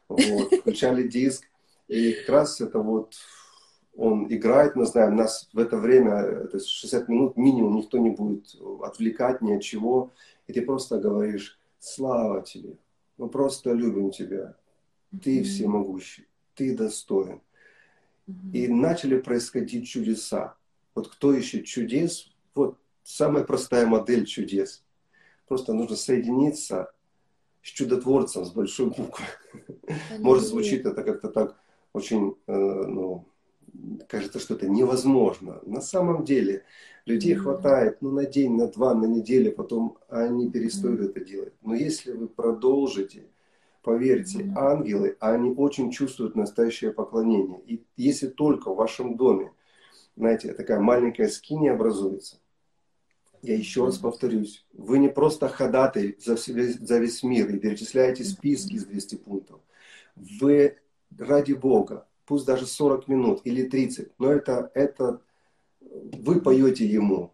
[0.07, 0.53] Вот.
[0.53, 1.45] Включали диск.
[1.87, 3.15] И как раз это вот
[4.01, 8.09] он играет, мы знаем, нас в это время, то есть 60 минут минимум, никто не
[8.09, 10.09] будет отвлекать ни от чего.
[10.47, 12.77] И ты просто говоришь, слава тебе,
[13.19, 14.55] мы просто любим тебя,
[15.21, 17.41] ты всемогущий, ты достоин.
[18.51, 20.55] И начали происходить чудеса.
[20.95, 24.83] Вот кто ищет чудес, вот самая простая модель чудес.
[25.47, 26.91] Просто нужно соединиться
[27.61, 29.25] с чудотворцем, с большой буквы.
[30.17, 31.55] Может, звучит это как-то так
[31.93, 33.27] очень, э, ну,
[34.07, 35.59] кажется, что это невозможно.
[35.65, 36.63] На самом деле
[37.05, 37.39] людей mm-hmm.
[37.39, 41.09] хватает ну, на день, на два, на неделю, потом они перестают mm-hmm.
[41.09, 41.53] это делать.
[41.61, 43.27] Но если вы продолжите,
[43.81, 44.53] поверьте, mm-hmm.
[44.55, 47.59] ангелы, они очень чувствуют настоящее поклонение.
[47.65, 49.51] И если только в вашем доме,
[50.15, 52.37] знаете, такая маленькая скиния образуется,
[53.41, 58.73] я еще раз повторюсь, вы не просто ходатай за, за весь мир и перечисляете списки
[58.73, 59.59] из 200 пунктов.
[60.15, 60.77] Вы
[61.17, 65.19] ради Бога, пусть даже 40 минут или 30, но это, это
[65.81, 67.33] вы поете ему.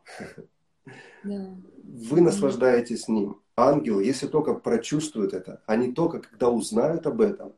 [1.23, 1.55] Да.
[1.83, 3.39] Вы наслаждаетесь ним.
[3.55, 7.53] Ангелы, если только прочувствуют это, а не только когда узнают об этом,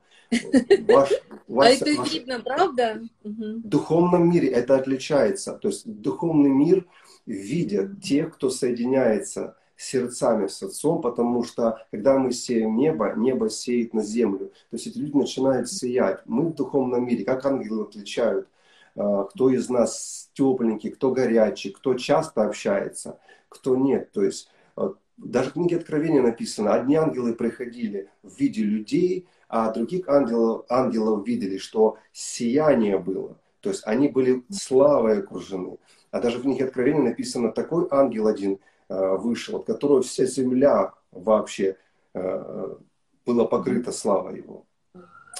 [0.81, 1.11] ваш,
[1.47, 3.01] ваш, а это ваш, видно, правда?
[3.23, 5.53] В духовном мире это отличается.
[5.53, 6.85] То есть духовный мир
[7.25, 13.93] видят тех, кто соединяется сердцами с Отцом, потому что когда мы сеем небо, небо сеет
[13.93, 14.51] на землю.
[14.69, 16.21] То есть эти люди начинают сиять.
[16.25, 18.49] Мы в духовном мире, как ангелы отличают,
[18.97, 24.11] а, кто из нас тепленький, кто горячий, кто часто общается, кто нет.
[24.11, 29.71] То есть а, даже в книге Откровения написано, одни ангелы приходили в виде людей, а
[29.71, 33.37] других ангелов, ангелов видели, что сияние было.
[33.61, 35.77] То есть они были славой окружены.
[36.11, 38.59] А даже в книге Откровения написано, такой ангел один–
[38.89, 41.77] Э, вышел, от которого вся земля вообще
[42.15, 42.75] э,
[43.23, 44.65] была покрыта слава его.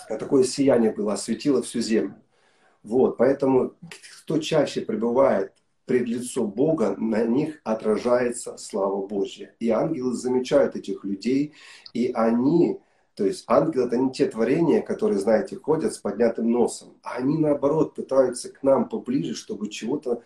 [0.08, 2.16] А такое сияние было, осветило всю землю.
[2.84, 3.74] Вот, поэтому
[4.22, 5.52] кто чаще пребывает
[5.86, 9.56] пред лицом Бога, на них отражается слава Божья.
[9.60, 11.56] И ангелы замечают этих людей,
[11.94, 12.80] и они
[13.20, 17.38] То есть ангелы это не те творения, которые, знаете, ходят с поднятым носом, а они
[17.38, 20.24] наоборот пытаются к нам поближе, чтобы чего-то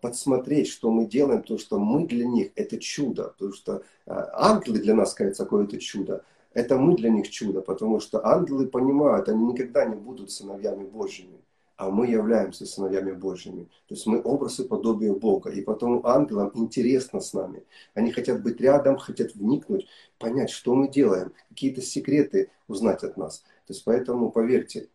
[0.00, 4.78] подсмотреть, что мы делаем, потому что мы для них это чудо, потому что а, ангелы
[4.78, 6.22] для нас, кажется, какое-то чудо,
[6.54, 11.40] это мы для них чудо, потому что ангелы понимают, они никогда не будут сыновьями Божьими
[11.76, 13.64] а мы являемся сыновьями Божьими.
[13.86, 15.50] То есть мы образы подобия Бога.
[15.50, 17.64] И потом ангелам интересно с нами.
[17.94, 19.86] Они хотят быть рядом, хотят вникнуть,
[20.18, 23.40] понять, что мы делаем, какие-то секреты узнать от нас.
[23.66, 24.88] То есть поэтому, поверьте,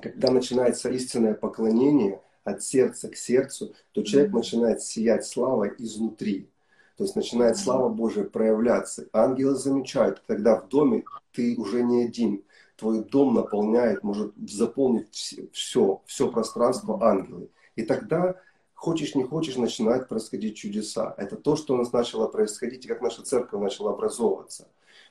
[0.00, 6.48] когда начинается истинное поклонение от сердца к сердцу, то человек начинает сиять славой изнутри.
[6.96, 9.06] То есть начинает слава Божия проявляться.
[9.12, 12.42] Ангелы замечают, когда в доме ты уже не один,
[12.80, 17.50] твой дом наполняет, может заполнить все, все пространство ангелы.
[17.76, 18.36] И тогда,
[18.74, 21.14] хочешь не хочешь, начинают происходить чудеса.
[21.18, 24.68] Это то, что у нас начало происходить, и как наша церковь начала образовываться.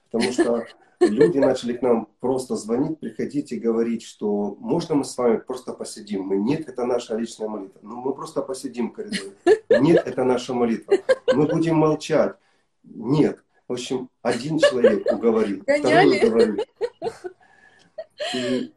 [0.10, 0.66] Потому что
[1.00, 5.74] люди начали к нам просто звонить, приходить и говорить, что можно мы с вами просто
[5.74, 6.24] посидим.
[6.24, 7.80] Мы, нет, это наша личная молитва.
[7.84, 9.34] Ну, мы просто посидим в коридоре.
[9.70, 10.96] Нет, это наша молитва.
[11.34, 12.36] Мы будем молчать.
[12.84, 13.44] Нет.
[13.68, 16.58] В общем, один человек уговорил, второй уговорил.
[18.34, 18.74] И,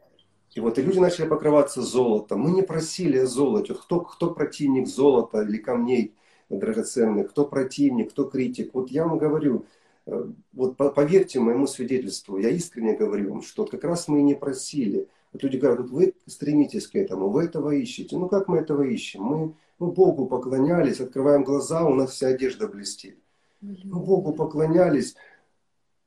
[0.55, 2.40] и вот и люди начали покрываться золотом.
[2.40, 3.74] Мы не просили о золоте.
[3.74, 6.14] Кто, кто противник золота или камней
[6.59, 8.74] драгоценных, кто противник, кто критик.
[8.74, 9.66] Вот я вам говорю,
[10.07, 14.34] э, вот поверьте моему свидетельству, я искренне говорю вам, что как раз мы и не
[14.34, 15.09] просили.
[15.32, 18.16] Вот люди говорят, вы стремитесь к этому, вы этого ищете.
[18.18, 19.22] Ну как мы этого ищем?
[19.22, 23.18] Мы ну, Богу поклонялись, открываем глаза, у нас вся одежда блестит.
[23.61, 25.16] Мы Богу поклонялись,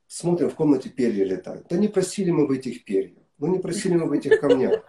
[0.06, 1.66] смотрим, в комнате перья летают.
[1.68, 3.18] Да не просили мы в этих перьях.
[3.38, 4.82] Но не просили мы в этих камнях.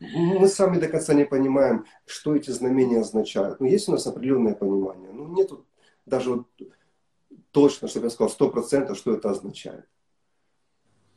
[0.00, 3.60] Мы сами до конца не понимаем, что эти знамения означают.
[3.60, 5.12] Но есть у нас определенное понимание.
[5.12, 5.50] Но нет
[6.06, 6.46] даже вот
[7.50, 9.86] точно, чтобы я сказал, сто процентов, что это означает.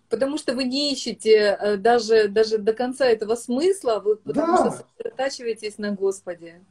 [0.10, 4.58] Потому что вы не ищете э, даже, даже до конца этого смысла, вы потому да.
[4.58, 6.64] что сосредотачиваетесь на Господе.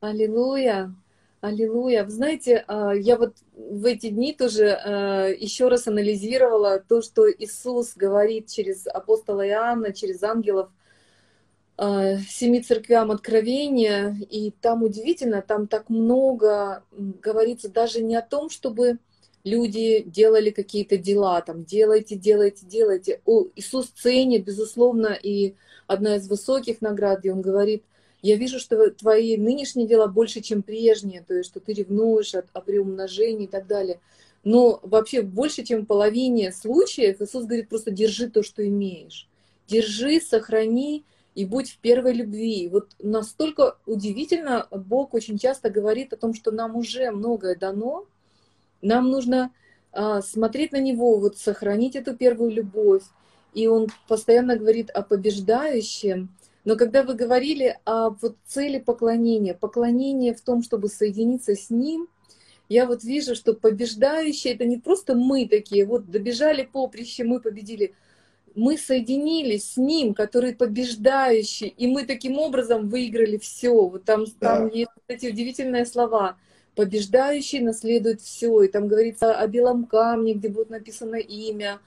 [0.00, 0.94] Аллилуйя.
[1.42, 2.04] Аллилуйя.
[2.04, 7.28] Вы знаете, а, я вот в эти дни тоже а, еще раз анализировала то, что
[7.28, 10.70] Иисус говорит через апостола Иоанна, через ангелов
[11.76, 14.16] а, семи церквям откровения.
[14.30, 18.98] И там удивительно, там так много говорится даже не о том, чтобы
[19.42, 23.20] люди делали какие-то дела, там, делайте, делайте, делайте.
[23.26, 25.56] О, Иисус ценит, безусловно, и
[25.88, 27.82] одна из высоких наград, где Он говорит,
[28.22, 32.44] я вижу, что твои нынешние дела больше, чем прежние, то есть что ты ревнуешь о,
[32.52, 34.00] о приумножении и так далее.
[34.44, 39.28] Но вообще больше, чем в половине случаев Иисус говорит, просто держи то, что имеешь.
[39.66, 41.04] Держи, сохрани
[41.34, 42.68] и будь в первой любви.
[42.68, 48.06] Вот настолько удивительно, Бог очень часто говорит о том, что нам уже многое дано,
[48.82, 49.52] нам нужно
[49.92, 53.04] а, смотреть на Него, вот сохранить эту первую любовь.
[53.54, 56.30] И Он постоянно говорит о побеждающем,
[56.64, 62.08] но когда вы говорили о вот цели поклонения, поклонение в том, чтобы соединиться с Ним,
[62.68, 67.94] я вот вижу, что побеждающие это не просто мы такие, вот добежали поприще, мы победили.
[68.54, 73.72] Мы соединились с Ним, который побеждающий, и мы таким образом выиграли все.
[73.72, 74.58] Вот там, да.
[74.58, 76.36] там есть эти удивительные слова.
[76.74, 78.62] Побеждающий наследует все.
[78.62, 81.80] И там говорится о белом камне, где будет написано имя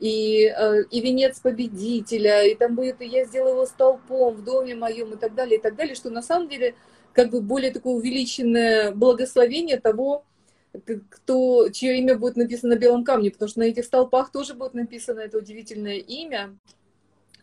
[0.00, 4.74] и, э, и венец победителя, и там будет, и я сделаю его столпом в доме
[4.74, 6.74] моем, и так далее, и так далее, что на самом деле
[7.12, 10.24] как бы более такое увеличенное благословение того,
[11.10, 14.72] кто, чье имя будет написано на белом камне, потому что на этих столпах тоже будет
[14.72, 16.56] написано это удивительное имя.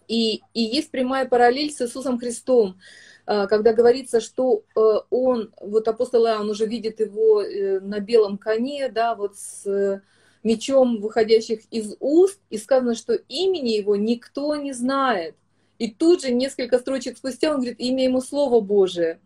[0.08, 2.80] И, и есть прямая параллель с Иисусом Христом,
[3.28, 4.80] э, когда говорится, что э,
[5.12, 10.02] он, вот апостол Иоанн уже видит его на белом коне, да, вот с
[10.48, 15.36] мечом, выходящих из уст, и сказано, что имени его никто не знает.
[15.78, 19.20] И тут же, несколько строчек спустя, он говорит, имя ему Слово Божие.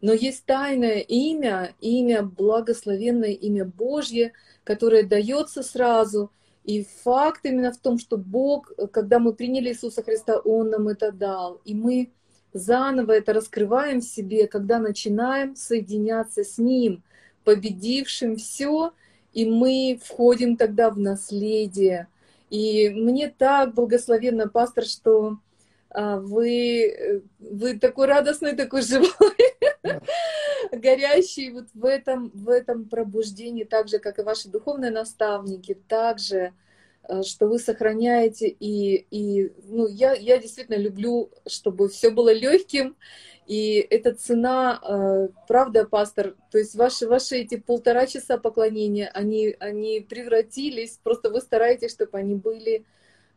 [0.00, 6.30] Но есть тайное имя, имя благословенное, имя Божье, которое дается сразу.
[6.64, 11.10] И факт именно в том, что Бог, когда мы приняли Иисуса Христа, Он нам это
[11.10, 11.60] дал.
[11.64, 12.10] И мы
[12.52, 17.02] заново это раскрываем в себе, когда начинаем соединяться с Ним,
[17.44, 18.92] победившим все,
[19.36, 22.08] и мы входим тогда в наследие.
[22.48, 25.36] И мне так благословенно, пастор, что
[25.90, 29.10] а, вы, вы такой радостный, такой живой,
[30.72, 36.38] горящий вот в этом, в этом пробуждении, так же, как и ваши духовные наставники, также,
[36.38, 36.52] а,
[37.22, 38.48] что вы сохраняете.
[38.48, 42.96] И, и ну, я, я действительно люблю, чтобы все было легким,
[43.46, 49.54] и эта цена, э, правда, пастор, то есть ваши, ваши эти полтора часа поклонения, они,
[49.60, 52.84] они превратились, просто вы стараетесь, чтобы они были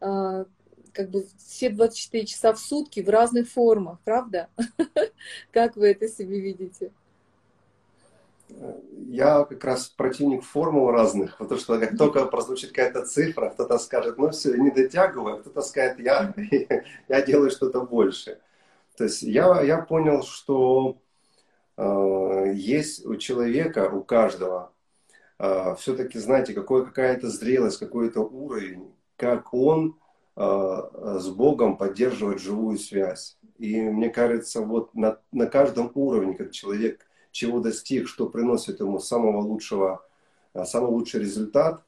[0.02, 0.46] а,
[0.94, 4.50] как бы все 24 часа в сутки в разных формах, правда?
[5.52, 6.92] Как вы это себе видите?
[9.08, 14.18] Я как раз противник формул разных, потому что как только прозвучит какая-то цифра, кто-то скажет,
[14.18, 16.34] ну все, не дотягиваю, а кто-то скажет, я,
[17.08, 18.40] я делаю что-то больше.
[18.98, 20.98] То есть я, я понял, что
[21.78, 24.74] э, есть у человека, у каждого,
[25.40, 29.98] э, все-таки, знаете, какой, какая-то зрелость, какой-то уровень, как он
[30.36, 30.42] э,
[31.20, 33.38] с Богом поддерживает живую связь.
[33.58, 39.00] И мне кажется, вот на, на каждом уровне, как человек чего достиг, что приносит ему
[39.00, 40.06] самого лучшего,
[40.54, 41.84] э, самый лучший результат,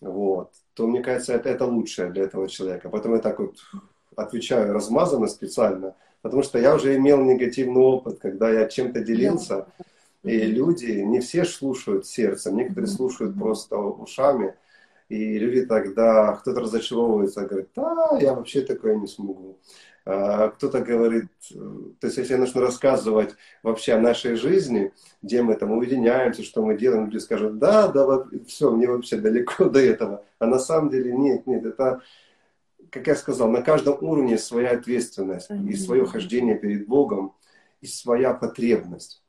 [0.00, 2.88] вот, то мне кажется, это, это лучшее для этого человека.
[2.88, 3.56] Поэтому я так вот
[4.16, 9.66] отвечаю размазанно специально, потому что я уже имел негативный опыт, когда я чем-то делился,
[10.22, 14.54] и люди, не все слушают сердцем, некоторые слушают просто ушами,
[15.08, 19.58] и люди тогда, кто-то разочаровывается, говорит, да, я вообще такое не смогу.
[20.10, 24.90] А, кто-то говорит, то есть если начну рассказывать вообще о нашей жизни,
[25.20, 29.66] где мы там уединяемся, что мы делаем, люди скажут, да, да, все, мне вообще далеко
[29.66, 30.24] до этого.
[30.38, 32.00] А на самом деле нет, нет, это,
[32.88, 37.34] как я сказал, на каждом уровне своя ответственность и свое хождение перед Богом,
[37.82, 39.22] и своя потребность.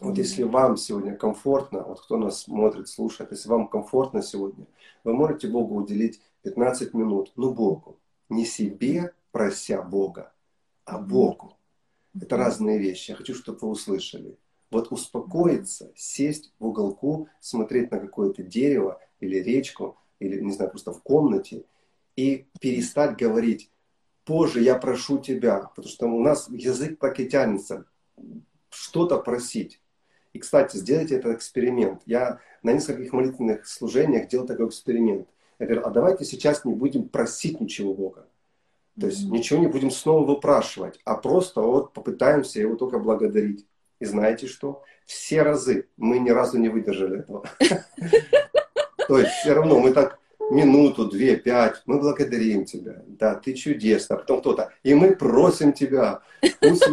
[0.00, 4.66] Вот если вам сегодня комфортно, вот кто нас смотрит, слушает, если вам комфортно сегодня,
[5.04, 10.32] вы можете Богу уделить 15 минут, ну Богу, не себе, прося Бога,
[10.84, 11.56] а Богу.
[12.20, 13.10] Это разные вещи.
[13.10, 14.38] Я хочу, чтобы вы услышали.
[14.70, 20.92] Вот успокоиться, сесть в уголку, смотреть на какое-то дерево или речку, или, не знаю, просто
[20.92, 21.64] в комнате,
[22.16, 23.70] и перестать говорить,
[24.24, 27.86] позже я прошу тебя, потому что у нас язык так и тянется,
[28.70, 29.80] что-то просить.
[30.32, 32.02] И, кстати, сделайте этот эксперимент.
[32.06, 35.28] Я на нескольких молитвенных служениях делал такой эксперимент.
[35.58, 38.26] Я говорю, а давайте сейчас не будем просить ничего Бога.
[39.00, 43.66] То есть ничего не будем снова выпрашивать, а просто вот попытаемся его только благодарить.
[44.00, 44.82] И знаете что?
[45.06, 47.44] Все разы мы ни разу не выдержали этого.
[49.08, 50.18] То есть все равно мы так
[50.50, 53.02] минуту, две, пять, мы благодарим тебя.
[53.06, 54.16] Да, ты чудесно.
[54.16, 56.20] А потом кто-то, и мы просим тебя.
[56.60, 56.84] Пусть,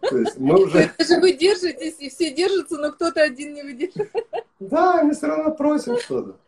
[0.00, 0.90] то есть мы уже...
[0.98, 4.10] Вы же вы держитесь, и все держатся, но кто-то один не выдержит.
[4.60, 6.38] Да, мы все равно просим что-то.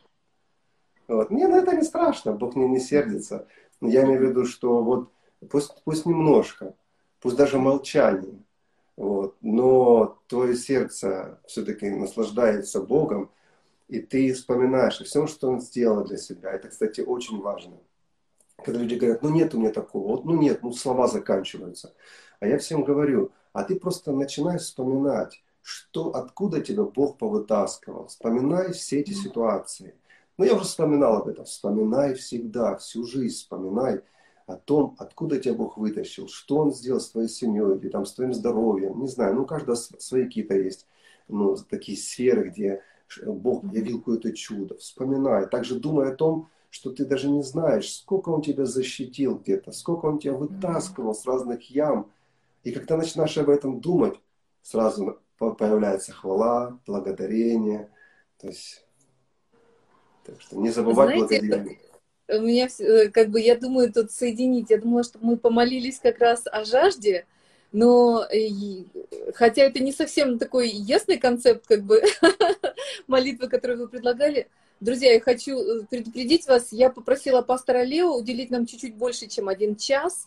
[1.06, 1.30] Вот.
[1.30, 3.46] Не, ну это не страшно, Бог не, не сердится.
[3.80, 5.10] Я имею в виду, что вот
[5.50, 6.74] пусть, пусть немножко,
[7.20, 8.42] пусть даже молчание,
[8.96, 13.30] вот, но твое сердце все-таки наслаждается Богом,
[13.88, 16.52] и ты вспоминаешь о всем, что Он сделал для себя.
[16.52, 17.76] Это, кстати, очень важно.
[18.64, 21.94] Когда люди говорят, ну нет у меня такого, вот, ну нет, ну слова заканчиваются.
[22.40, 28.06] А я всем говорю, а ты просто начинаешь вспоминать, что, откуда тебя Бог повытаскивал.
[28.06, 29.94] Вспоминай все эти ситуации–
[30.38, 31.44] но я уже вспоминал об этом.
[31.44, 34.02] Вспоминай всегда, всю жизнь вспоминай
[34.46, 38.12] о том, откуда тебя Бог вытащил, что Он сделал с твоей семьей, или там с
[38.12, 39.00] твоим здоровьем.
[39.00, 40.86] Не знаю, ну у каждого свои какие-то есть
[41.28, 42.82] ну, такие сферы, где
[43.24, 44.76] Бог явил какое-то чудо.
[44.76, 45.48] Вспоминай.
[45.48, 50.06] Также думай о том, что ты даже не знаешь, сколько Он тебя защитил где-то, сколько
[50.06, 52.10] Он тебя вытаскивал с разных ям.
[52.62, 54.20] И когда начинаешь об этом думать,
[54.62, 57.90] сразу появляется хвала, благодарение.
[58.38, 58.85] То есть
[60.26, 61.78] так что не забывать Знаете, благодарение.
[62.28, 64.70] У меня, э, как бы, я думаю, тут соединить.
[64.70, 67.24] Я думала, что мы помолились как раз о жажде,
[67.72, 68.26] но
[69.34, 72.02] хотя это не совсем такой ясный концепт, как бы,
[73.06, 74.48] молитвы, которую вы предлагали,
[74.78, 79.48] Друзья, я хочу э, предупредить вас, я попросила пастора Лео уделить нам чуть-чуть больше, чем
[79.48, 80.26] один час.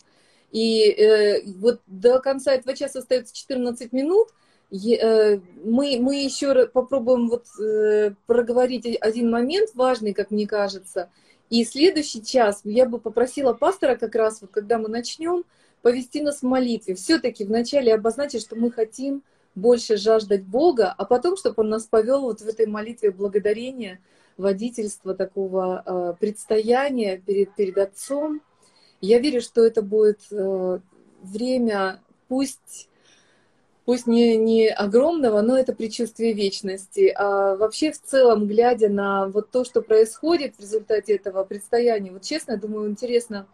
[0.50, 4.28] И э, вот до конца этого часа остается 14 минут.
[4.70, 11.10] Э, мы, мы еще попробуем вот э, проговорить один момент важный, как мне кажется.
[11.48, 15.44] И следующий час я бы попросила пастора как раз, вот когда мы начнем,
[15.82, 16.94] повести нас в молитве.
[16.94, 19.22] Все-таки вначале обозначить, что мы хотим
[19.54, 24.00] больше жаждать Бога, а потом, чтобы Он нас повел вот в этой молитве благодарения,
[24.36, 28.40] водительства такого э, предстояния перед, перед Отцом.
[29.00, 30.78] Я верю, что это будет э,
[31.22, 32.89] время, пусть
[33.90, 37.12] пусть не, не огромного, но это предчувствие вечности.
[37.16, 42.22] А вообще в целом, глядя на вот то, что происходит в результате этого предстояния, вот
[42.22, 43.48] честно, думаю, интересно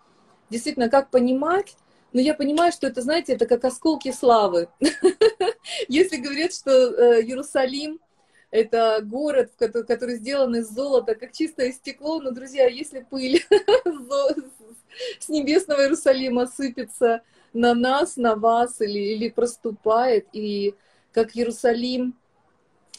[0.51, 1.75] действительно, как понимать,
[2.13, 4.69] но я понимаю, что это, знаете, это как осколки славы.
[5.89, 7.99] Если говорят, что э, Иерусалим–
[8.51, 13.43] это город, который сделан из золота, как чистое стекло, но, друзья, если пыль
[15.19, 17.23] с небесного Иерусалима сыпется
[17.57, 20.75] на нас, на вас или, или проступает, и
[21.13, 22.15] как Иерусалим,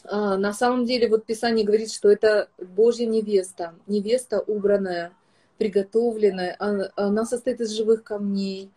[0.04, 5.12] а, на самом деле вот Писание говорит, что это Божья невеста, невеста убранная,
[5.58, 6.56] приготовленная.
[6.96, 8.70] Она состоит из живых камней,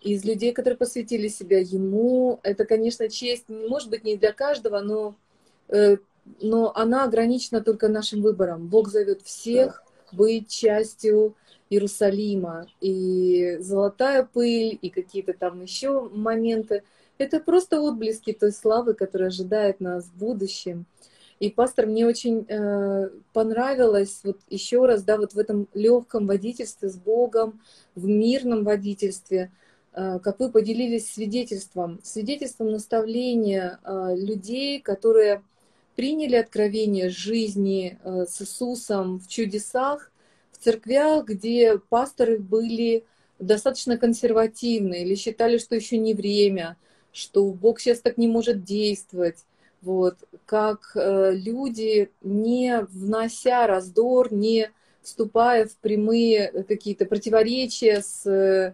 [0.00, 2.38] из людей, которые посвятили себя Ему.
[2.42, 5.16] Это, конечно, честь, может быть, не для каждого, но,
[5.68, 5.96] э,
[6.40, 8.68] но она ограничена только нашим выбором.
[8.68, 9.82] Бог зовет всех
[10.14, 11.34] быть частью
[11.70, 12.66] Иерусалима.
[12.80, 16.84] И золотая пыль, и какие-то там еще моменты.
[17.18, 20.86] Это просто отблески той славы, которая ожидает нас в будущем.
[21.40, 26.88] И пастор, мне очень э, понравилось вот еще раз, да, вот в этом легком водительстве
[26.88, 27.60] с Богом,
[27.94, 29.52] в мирном водительстве,
[29.92, 35.42] э, как вы поделились свидетельством, свидетельством наставления э, людей, которые
[35.96, 40.10] приняли откровение жизни э, с Иисусом в чудесах,
[40.52, 43.04] в церквях, где пасторы были
[43.38, 46.76] достаточно консервативны или считали, что еще не время,
[47.12, 49.44] что Бог сейчас так не может действовать.
[49.82, 50.16] Вот,
[50.46, 54.70] как э, люди, не внося раздор, не
[55.02, 58.72] вступая в прямые какие-то противоречия с э,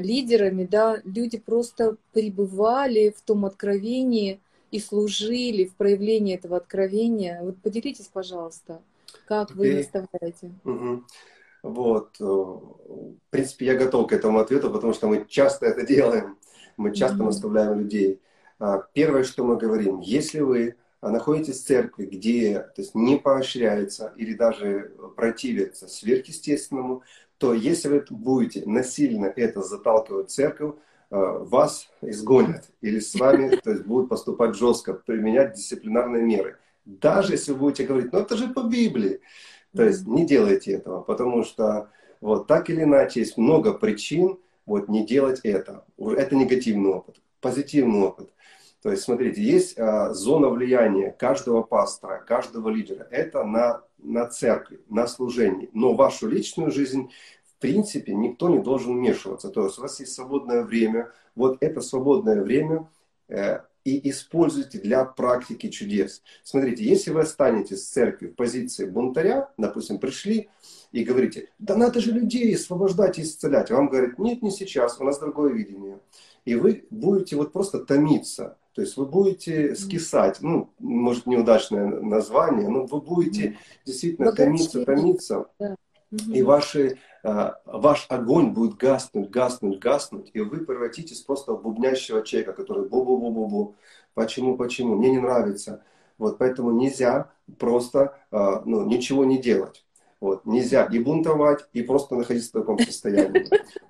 [0.00, 4.40] лидерами, да, люди просто пребывали в том откровении
[4.70, 7.40] и служили в проявлении этого откровения.
[7.42, 8.80] Вот поделитесь, пожалуйста,
[9.26, 10.52] как вы наставляете.
[10.64, 11.04] Угу.
[11.62, 16.38] Вот, э, в принципе, я готов к этому ответу, потому что мы часто это делаем.
[16.76, 18.20] Мы часто mm наставляем людей.
[18.58, 24.12] А, первое, что мы говорим, если вы находитесь в церкви, где то есть, не поощряется
[24.16, 27.02] или даже противится сверхъестественному,
[27.38, 30.80] то если вы будете насильно это заталкивать в церковь, а,
[31.10, 36.58] вас изгонят или с вами то есть, будут поступать жестко, применять дисциплинарные меры.
[36.84, 39.20] Даже если вы будете говорить, ну это же по Библии.
[39.74, 41.90] То есть не делайте этого, потому что
[42.20, 45.84] вот так или иначе есть много причин вот не делать это.
[45.98, 47.20] Это негативный опыт.
[47.40, 48.30] Позитивный опыт.
[48.82, 53.06] То есть, смотрите, есть а, зона влияния каждого пастора, каждого лидера.
[53.10, 55.70] Это на, на церкви, на служении.
[55.72, 57.10] Но вашу личную жизнь,
[57.58, 59.48] принципе, никто не должен вмешиваться.
[59.48, 61.10] То есть, у вас есть свободное время.
[61.34, 62.88] Вот это свободное время
[63.28, 66.22] э, и используйте для практики чудес.
[66.42, 70.48] Смотрите, если вы останетесь в церкви в позиции бунтаря, допустим, пришли
[70.92, 73.70] и говорите, да надо же людей освобождать и исцелять.
[73.70, 75.98] Вам говорят, нет, не сейчас, у нас другое видение.
[76.44, 82.68] И вы будете вот просто томиться то есть вы будете скисать, ну, может, неудачное название,
[82.68, 85.46] но вы будете действительно томиться, томиться.
[86.28, 86.98] И ваши,
[87.64, 93.74] ваш огонь будет гаснуть, гаснуть, гаснуть, и вы превратитесь просто в бубнящего человека, который бу-бу-бу-бу-бу.
[94.14, 94.94] Почему, почему?
[94.94, 95.82] Мне не нравится.
[96.18, 99.84] Вот поэтому нельзя просто а, ну, ничего не делать.
[100.20, 100.46] Вот.
[100.46, 103.46] Нельзя и бунтовать, и просто находиться в таком состоянии.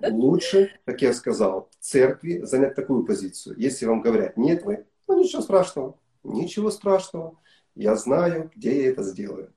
[0.09, 3.55] Лучше, как я сказал, церкви занять такую позицию.
[3.57, 7.37] Если вам говорят, нет, вы, ну ничего страшного, ничего страшного.
[7.75, 9.53] Я знаю, где я это сделаю.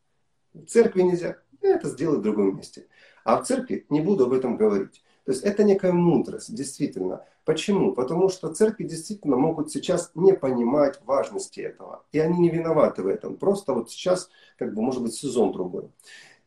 [0.52, 2.86] В церкви нельзя, я это сделаю в другом месте.
[3.24, 5.02] А в церкви не буду об этом говорить.
[5.24, 7.24] То есть это некая мудрость, действительно.
[7.44, 7.92] Почему?
[7.92, 12.04] Потому что церкви действительно могут сейчас не понимать важности этого.
[12.12, 13.36] И они не виноваты в этом.
[13.36, 15.90] Просто вот сейчас, как бы, может быть, сезон другой.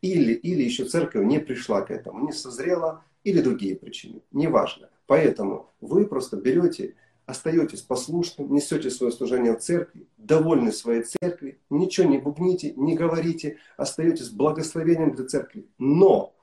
[0.01, 4.21] Или, или еще церковь не пришла к этому, не созрела, или другие причины.
[4.31, 4.89] Неважно.
[5.07, 6.95] Поэтому вы просто берете,
[7.25, 13.57] остаетесь послушным, несете свое служение в церкви, довольны своей церкви, ничего не бубните, не говорите,
[13.77, 15.67] остаетесь благословением для церкви.
[15.77, 16.33] Но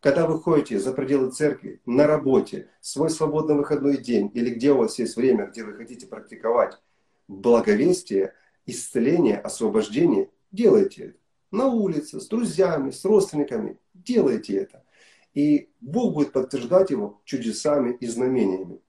[0.00, 4.78] когда вы ходите за пределы церкви, на работе, свой свободный выходной день или где у
[4.78, 6.78] вас есть время, где вы хотите практиковать
[7.28, 8.34] благовестие,
[8.66, 11.20] исцеление, освобождение, делайте это
[11.50, 13.78] на улице, с друзьями, с родственниками.
[13.94, 14.84] Делайте это.
[15.34, 18.80] И Бог будет подтверждать его чудесами и знамениями.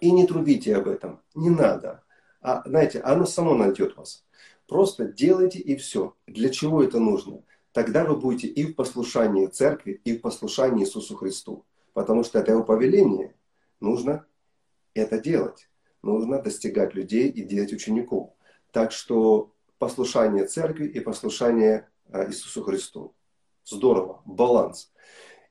[0.00, 1.20] И не трубите об этом.
[1.34, 2.04] Не надо.
[2.40, 4.24] А знаете, оно само найдет вас.
[4.66, 6.14] Просто делайте и все.
[6.26, 7.42] Для чего это нужно?
[7.78, 11.64] Тогда вы будете и в послушании церкви, и в послушании Иисусу Христу.
[11.92, 13.36] Потому что это его повеление.
[13.78, 14.26] Нужно
[14.94, 15.68] это делать.
[16.02, 18.30] Нужно достигать людей и делать учеников.
[18.72, 23.14] Так что послушание церкви и послушание э, Иисусу Христу.
[23.64, 24.90] Здорово, баланс.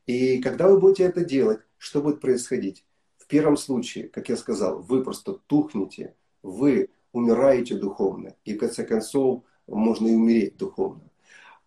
[0.06, 2.84] И когда вы будете это делать, что будет происходить?
[3.16, 6.14] В первом случае, как я сказал, вы просто тухнете,
[6.44, 11.08] вы умираете духовно, и в конце концов можно и умереть духовно.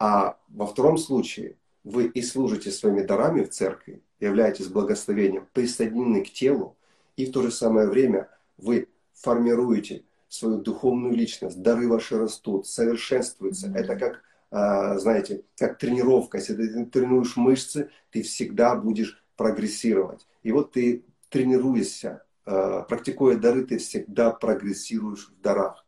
[0.01, 6.31] А во втором случае вы и служите своими дарами в церкви, являетесь благословением, присоединены к
[6.31, 6.77] телу,
[7.17, 13.69] и в то же самое время вы формируете свою духовную личность, дары ваши растут, совершенствуются.
[13.69, 13.79] Mm-hmm.
[13.79, 16.39] Это как, а, знаете, как тренировка.
[16.39, 20.27] Если ты тренируешь мышцы, ты всегда будешь прогрессировать.
[20.43, 25.85] И вот ты тренируешься, а, практикуя дары, ты всегда прогрессируешь в дарах.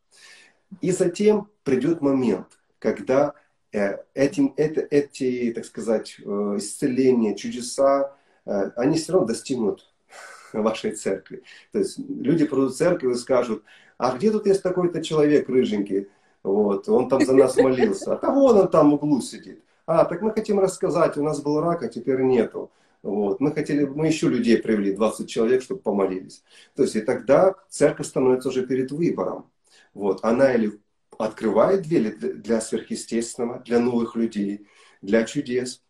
[0.81, 3.35] И затем придет момент, когда
[3.73, 8.15] этим, это, эти, так сказать, исцеления, чудеса,
[8.45, 9.93] они все равно достигнут
[10.53, 11.43] вашей церкви.
[11.73, 13.65] То есть люди придут в церковь и скажут,
[13.99, 16.09] а где тут есть такой-то человек рыженький,
[16.43, 19.63] вот, он там за нас молился, а вон он там в углу сидит.
[19.87, 22.71] А, так мы хотим рассказать, у нас был рак, а теперь нету.
[23.03, 23.41] Вот.
[23.41, 26.43] Мы хотели, мы еще людей привели, 20 человек, чтобы помолились.
[26.77, 29.51] То есть и тогда церковь становится уже перед выбором.
[29.93, 30.21] Вот.
[30.23, 30.81] Она или
[31.23, 34.67] открывает двери для сверхъестественного, для новых людей,
[35.01, 35.83] для чудес,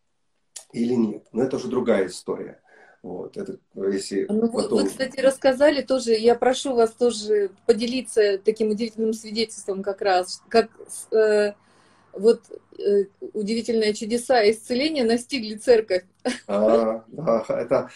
[0.72, 1.26] или нет.
[1.32, 2.60] Но это уже другая история.
[3.02, 4.78] Вот, это, если ну, потом...
[4.78, 10.70] Вы, кстати, рассказали тоже, я прошу вас тоже поделиться таким удивительным свидетельством как раз, как
[11.10, 11.54] э,
[12.12, 12.42] вот
[12.78, 16.04] э, удивительные чудеса исцеления настигли церковь.
[16.46, 17.90] А, да, это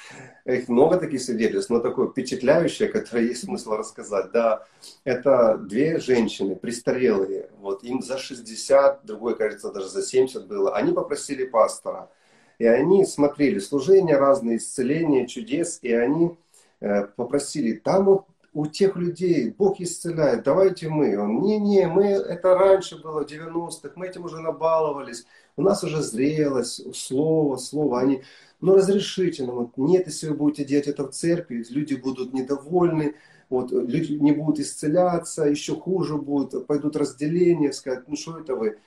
[0.45, 4.31] их много таких свидетельств, но такое впечатляющее, которое есть смысл рассказать.
[4.33, 4.65] Да,
[5.05, 10.75] это две женщины, престарелые, вот им за 60, другой, кажется, даже за 70 было.
[10.75, 12.11] Они попросили пастора,
[12.59, 16.37] и они смотрели служения, разные исцеления, чудес, и они
[16.81, 18.27] э, попросили, вот
[18.57, 21.19] у тех людей Бог исцеляет, давайте мы.
[21.19, 25.27] Он, не-не, мы, это раньше было, в 90-х, мы этим уже набаловались,
[25.59, 28.01] у нас уже зрелость, слово, слово.
[28.01, 28.23] Они,
[28.63, 33.17] ну разрешите нам, вот, нет, если вы будете делать это в церкви, люди будут недовольны,
[33.51, 38.79] вот, люди не будут исцеляться, еще хуже будет, пойдут разделения, сказать, ну что это вы,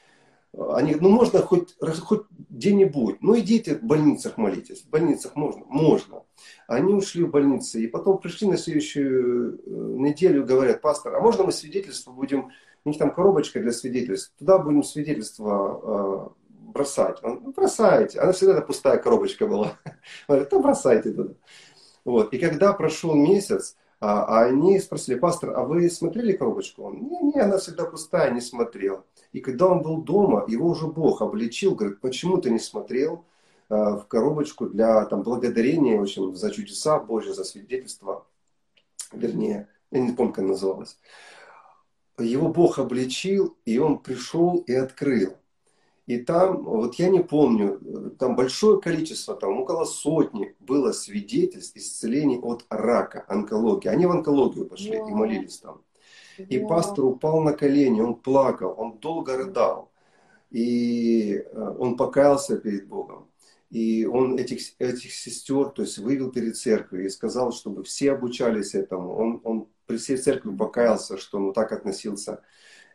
[0.57, 6.23] они, ну можно хоть, хоть где-нибудь, ну идите в больницах молитесь, в больницах можно, можно.
[6.67, 11.43] Они ушли в больницы и потом пришли на следующую э, неделю, говорят, пастор, а можно
[11.43, 12.51] мы свидетельство будем,
[12.83, 16.39] у них там коробочка для свидетельств, туда будем свидетельство э,
[16.69, 17.23] бросать.
[17.23, 18.19] Он, ну, бросайте.
[18.19, 19.77] Она всегда пустая коробочка была.
[19.85, 19.93] Он
[20.27, 21.33] говорит, да бросайте туда.
[22.05, 22.33] Вот.
[22.33, 26.83] И когда прошел месяц, а, а они спросили, пастор, а вы смотрели коробочку?
[26.83, 29.05] Он, не, не, она всегда пустая, не смотрел.
[29.31, 33.25] И когда он был дома, его уже Бог обличил, говорит, почему ты не смотрел
[33.69, 38.25] э, в коробочку для там, благодарения в общем, за чудеса Божьи, за свидетельство,
[39.11, 40.97] вернее, я не помню, как она называлась.
[42.17, 45.35] Его Бог обличил, и он пришел и открыл.
[46.09, 47.79] И там, вот я не помню,
[48.17, 53.89] там большое количество, там около сотни было свидетельств исцелений от рака, онкологии.
[53.89, 55.83] Они в онкологию пошли и молились там.
[56.47, 59.91] И пастор упал на колени, он плакал, он долго рыдал.
[60.51, 63.27] И э, он покаялся перед Богом.
[63.69, 68.73] И он этих, этих сестер, то есть вывел перед церковью и сказал, чтобы все обучались
[68.73, 69.13] этому.
[69.13, 72.41] Он, он при всей церкви покаялся, что он так относился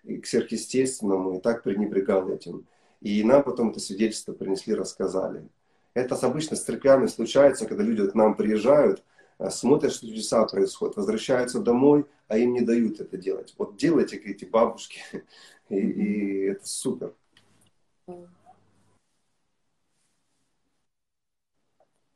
[0.05, 2.67] к сверхъестественному и так пренебрегал этим.
[3.01, 5.49] И нам потом это свидетельство принесли, рассказали.
[5.95, 9.05] Это обычно с церквями случается, когда люди к нам приезжают,
[9.51, 13.55] смотрят, что чудеса происходят, возвращаются домой, а им не дают это делать.
[13.59, 15.03] Вот делайте, эти бабушки,
[15.69, 17.15] и, и это супер.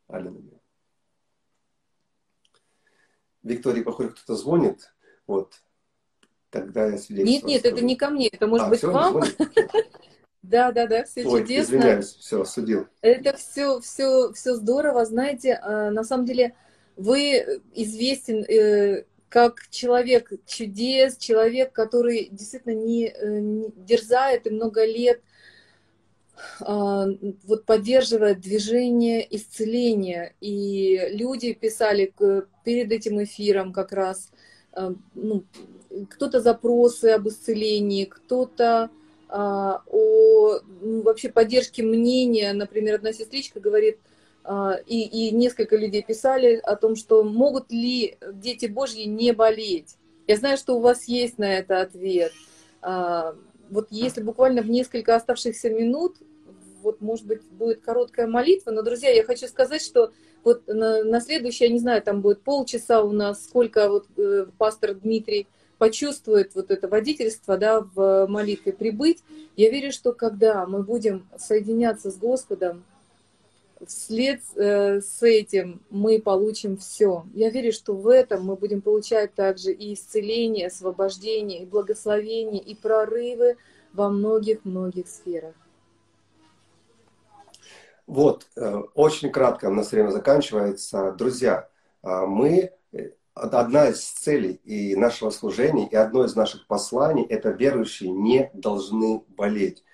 [0.06, 0.58] Аллилуйя.
[3.42, 4.92] Виктория, похоже, кто-то звонит.
[5.26, 5.62] Вот.
[6.50, 7.76] Тогда я свидетельство Нет, нет, скажу.
[7.76, 9.22] это не ко мне, это может а, быть вам.
[10.42, 11.76] Да, да, да, все Ой, чудесно.
[11.76, 12.86] Извиняюсь, все, судил.
[13.02, 15.04] Это все, все, все здорово.
[15.04, 16.54] Знаете, а, на самом деле
[16.98, 24.84] вы известен э, как человек чудес, человек, который действительно не, э, не дерзает и много
[24.84, 25.22] лет
[26.60, 27.06] а,
[27.44, 30.34] вот поддерживает движение исцеления.
[30.40, 32.12] И люди писали
[32.64, 34.30] перед этим эфиром как раз
[34.72, 35.44] а, ну,
[36.10, 38.90] кто-то запросы об исцелении, кто-то
[39.28, 42.52] а, о ну, вообще поддержке мнения.
[42.52, 43.98] Например, одна сестричка говорит,
[44.86, 49.96] и, и несколько людей писали о том, что могут ли дети Божьи не болеть.
[50.26, 52.32] Я знаю, что у вас есть на это ответ.
[52.80, 53.34] А,
[53.70, 56.16] вот если буквально в несколько оставшихся минут,
[56.82, 58.70] вот, может быть, будет короткая молитва.
[58.70, 60.12] Но, друзья, я хочу сказать, что
[60.44, 64.46] вот на, на следующий, я не знаю, там будет полчаса у нас, сколько вот э,
[64.56, 69.22] пастор Дмитрий почувствует вот это водительство да, в молитве прибыть.
[69.56, 72.84] Я верю, что когда мы будем соединяться с Господом,
[73.86, 77.24] вслед э, с этим мы получим все.
[77.34, 82.74] Я верю, что в этом мы будем получать также и исцеление, освобождение, и благословение, и
[82.74, 83.56] прорывы
[83.92, 85.54] во многих-многих сферах.
[88.06, 91.12] Вот, э, очень кратко у нас время заканчивается.
[91.12, 91.68] Друзья,
[92.02, 92.72] э, мы,
[93.34, 99.22] одна из целей и нашего служения, и одно из наших посланий, это верующие не должны
[99.28, 99.84] болеть.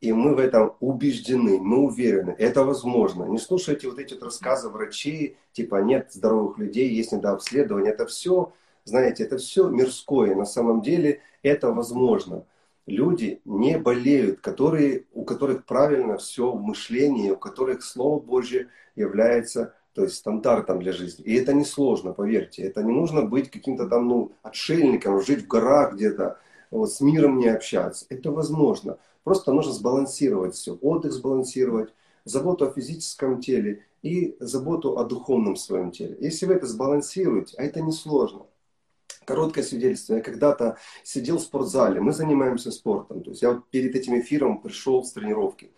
[0.00, 3.24] И мы в этом убеждены, мы уверены, это возможно.
[3.24, 7.92] Не слушайте вот эти вот рассказы врачей, типа нет здоровых людей, есть недообследование.
[7.92, 8.52] Это все,
[8.84, 10.36] знаете, это все мирское.
[10.36, 12.44] На самом деле это возможно.
[12.86, 19.74] люди не болеют, которые, у которых правильно все в мышлении, у которых Слово Божье является
[19.94, 21.24] то есть стандартом для жизни.
[21.24, 22.62] И это не сложно, поверьте.
[22.62, 26.38] Это не нужно быть каким-то там, ну, отшельником, жить в горах где-то,
[26.70, 28.06] вот, с миром не общаться.
[28.08, 28.98] Это возможно.
[29.28, 30.78] Просто нужно сбалансировать все.
[30.80, 31.92] Отдых сбалансировать,
[32.24, 36.16] заботу о физическом теле и заботу о духовном своем теле.
[36.18, 38.46] Если вы это сбалансируете, а это несложно.
[39.26, 40.14] Короткое свидетельство.
[40.14, 43.22] Я когда-то сидел в спортзале, мы занимаемся спортом.
[43.22, 45.72] То есть я вот перед этим эфиром пришел с тренировки.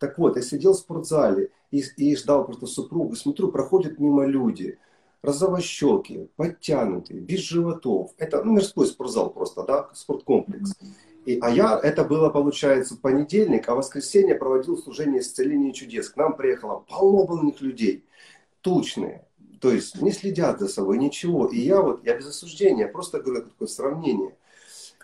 [0.00, 3.14] Так вот, я сидел в спортзале и, и ждал просто супругу.
[3.14, 4.80] Смотрю, проходят мимо люди.
[5.22, 8.10] Розовощеки, подтянутые, без животов.
[8.18, 10.72] Это ну, мирской спортзал просто, да, спорткомплекс.
[11.26, 16.08] И, а я, это было, получается, понедельник, а воскресенье проводил служение исцеления чудес.
[16.08, 18.04] К нам приехало полно больных людей,
[18.60, 19.26] тучные,
[19.60, 21.46] то есть не следят за собой, ничего.
[21.46, 24.36] И я вот, я без осуждения, просто говорю такое сравнение.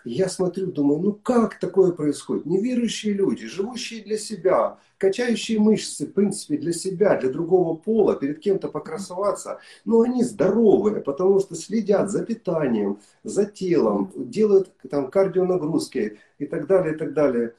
[0.05, 2.45] Я смотрю, думаю, ну как такое происходит?
[2.45, 8.39] Неверующие люди, живущие для себя, качающие мышцы, в принципе, для себя, для другого пола, перед
[8.39, 16.19] кем-то покрасоваться, но они здоровые, потому что следят за питанием, за телом, делают там кардионагрузки
[16.39, 17.55] и так далее, и так далее.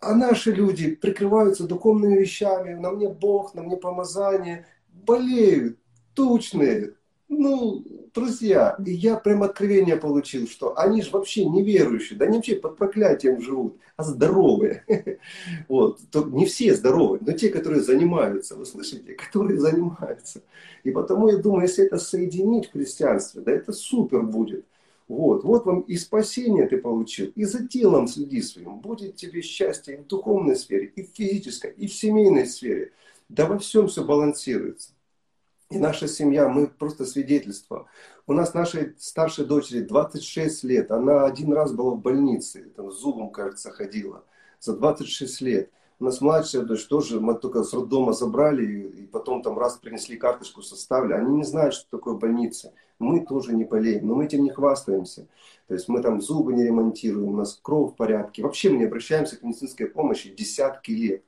[0.00, 5.78] А наши люди прикрываются духовными вещами, на мне Бог, на мне помазание, болеют,
[6.14, 6.94] тучные.
[7.28, 7.84] Ну,
[8.14, 12.76] друзья, и я прям откровение получил, что они же вообще неверующие, да они вообще под
[12.76, 14.84] проклятием живут, а здоровые.
[15.68, 16.00] Вот.
[16.14, 20.42] Не все здоровые, но те, которые занимаются, вы слышите, которые занимаются.
[20.84, 24.64] И потому я думаю, если это соединить в христианстве, да это супер будет.
[25.06, 28.80] Вот, вот вам и спасение ты получил, и за телом следи своим.
[28.80, 32.92] Будет тебе счастье и в духовной сфере, и в физической, и в семейной сфере.
[33.28, 34.93] Да во всем все балансируется.
[35.74, 37.88] И наша семья, мы просто свидетельство.
[38.28, 40.92] У нас нашей старшей дочери 26 лет.
[40.92, 44.22] Она один раз была в больнице, там, с зубом, кажется, ходила.
[44.60, 45.70] За 26 лет.
[45.98, 50.16] У нас младшая дочь тоже, мы только с роддома забрали, и потом там раз принесли
[50.16, 51.12] карточку, составили.
[51.12, 52.72] Они не знают, что такое больница.
[53.00, 55.26] Мы тоже не болеем, но мы этим не хвастаемся.
[55.66, 58.44] То есть мы там зубы не ремонтируем, у нас кровь в порядке.
[58.44, 61.24] Вообще мы не обращаемся к медицинской помощи десятки лет.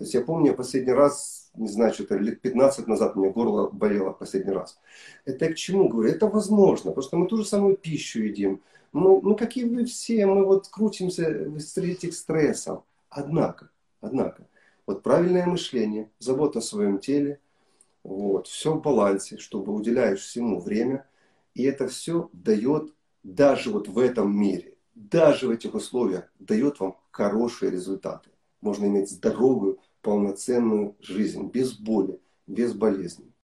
[0.00, 3.68] То есть я помню, последний раз, не знаю, что-то лет 15 назад у меня горло
[3.68, 4.80] болело последний раз.
[5.26, 6.08] Это я к чему говорю?
[6.08, 8.62] Это возможно, потому что мы ту же самую пищу едим.
[8.92, 12.82] Мы, мы как и вы все, мы вот крутимся среди этих стрессов.
[13.10, 13.68] Однако,
[14.00, 14.46] однако,
[14.86, 17.38] вот правильное мышление, забота о своем теле,
[18.02, 21.06] вот, все в балансе, чтобы уделяешь всему время,
[21.54, 26.96] и это все дает даже вот в этом мире, даже в этих условиях, дает вам
[27.10, 28.30] хорошие результаты.
[28.62, 33.29] Можно иметь здоровую, полноценную жизнь, без боли, без болезней.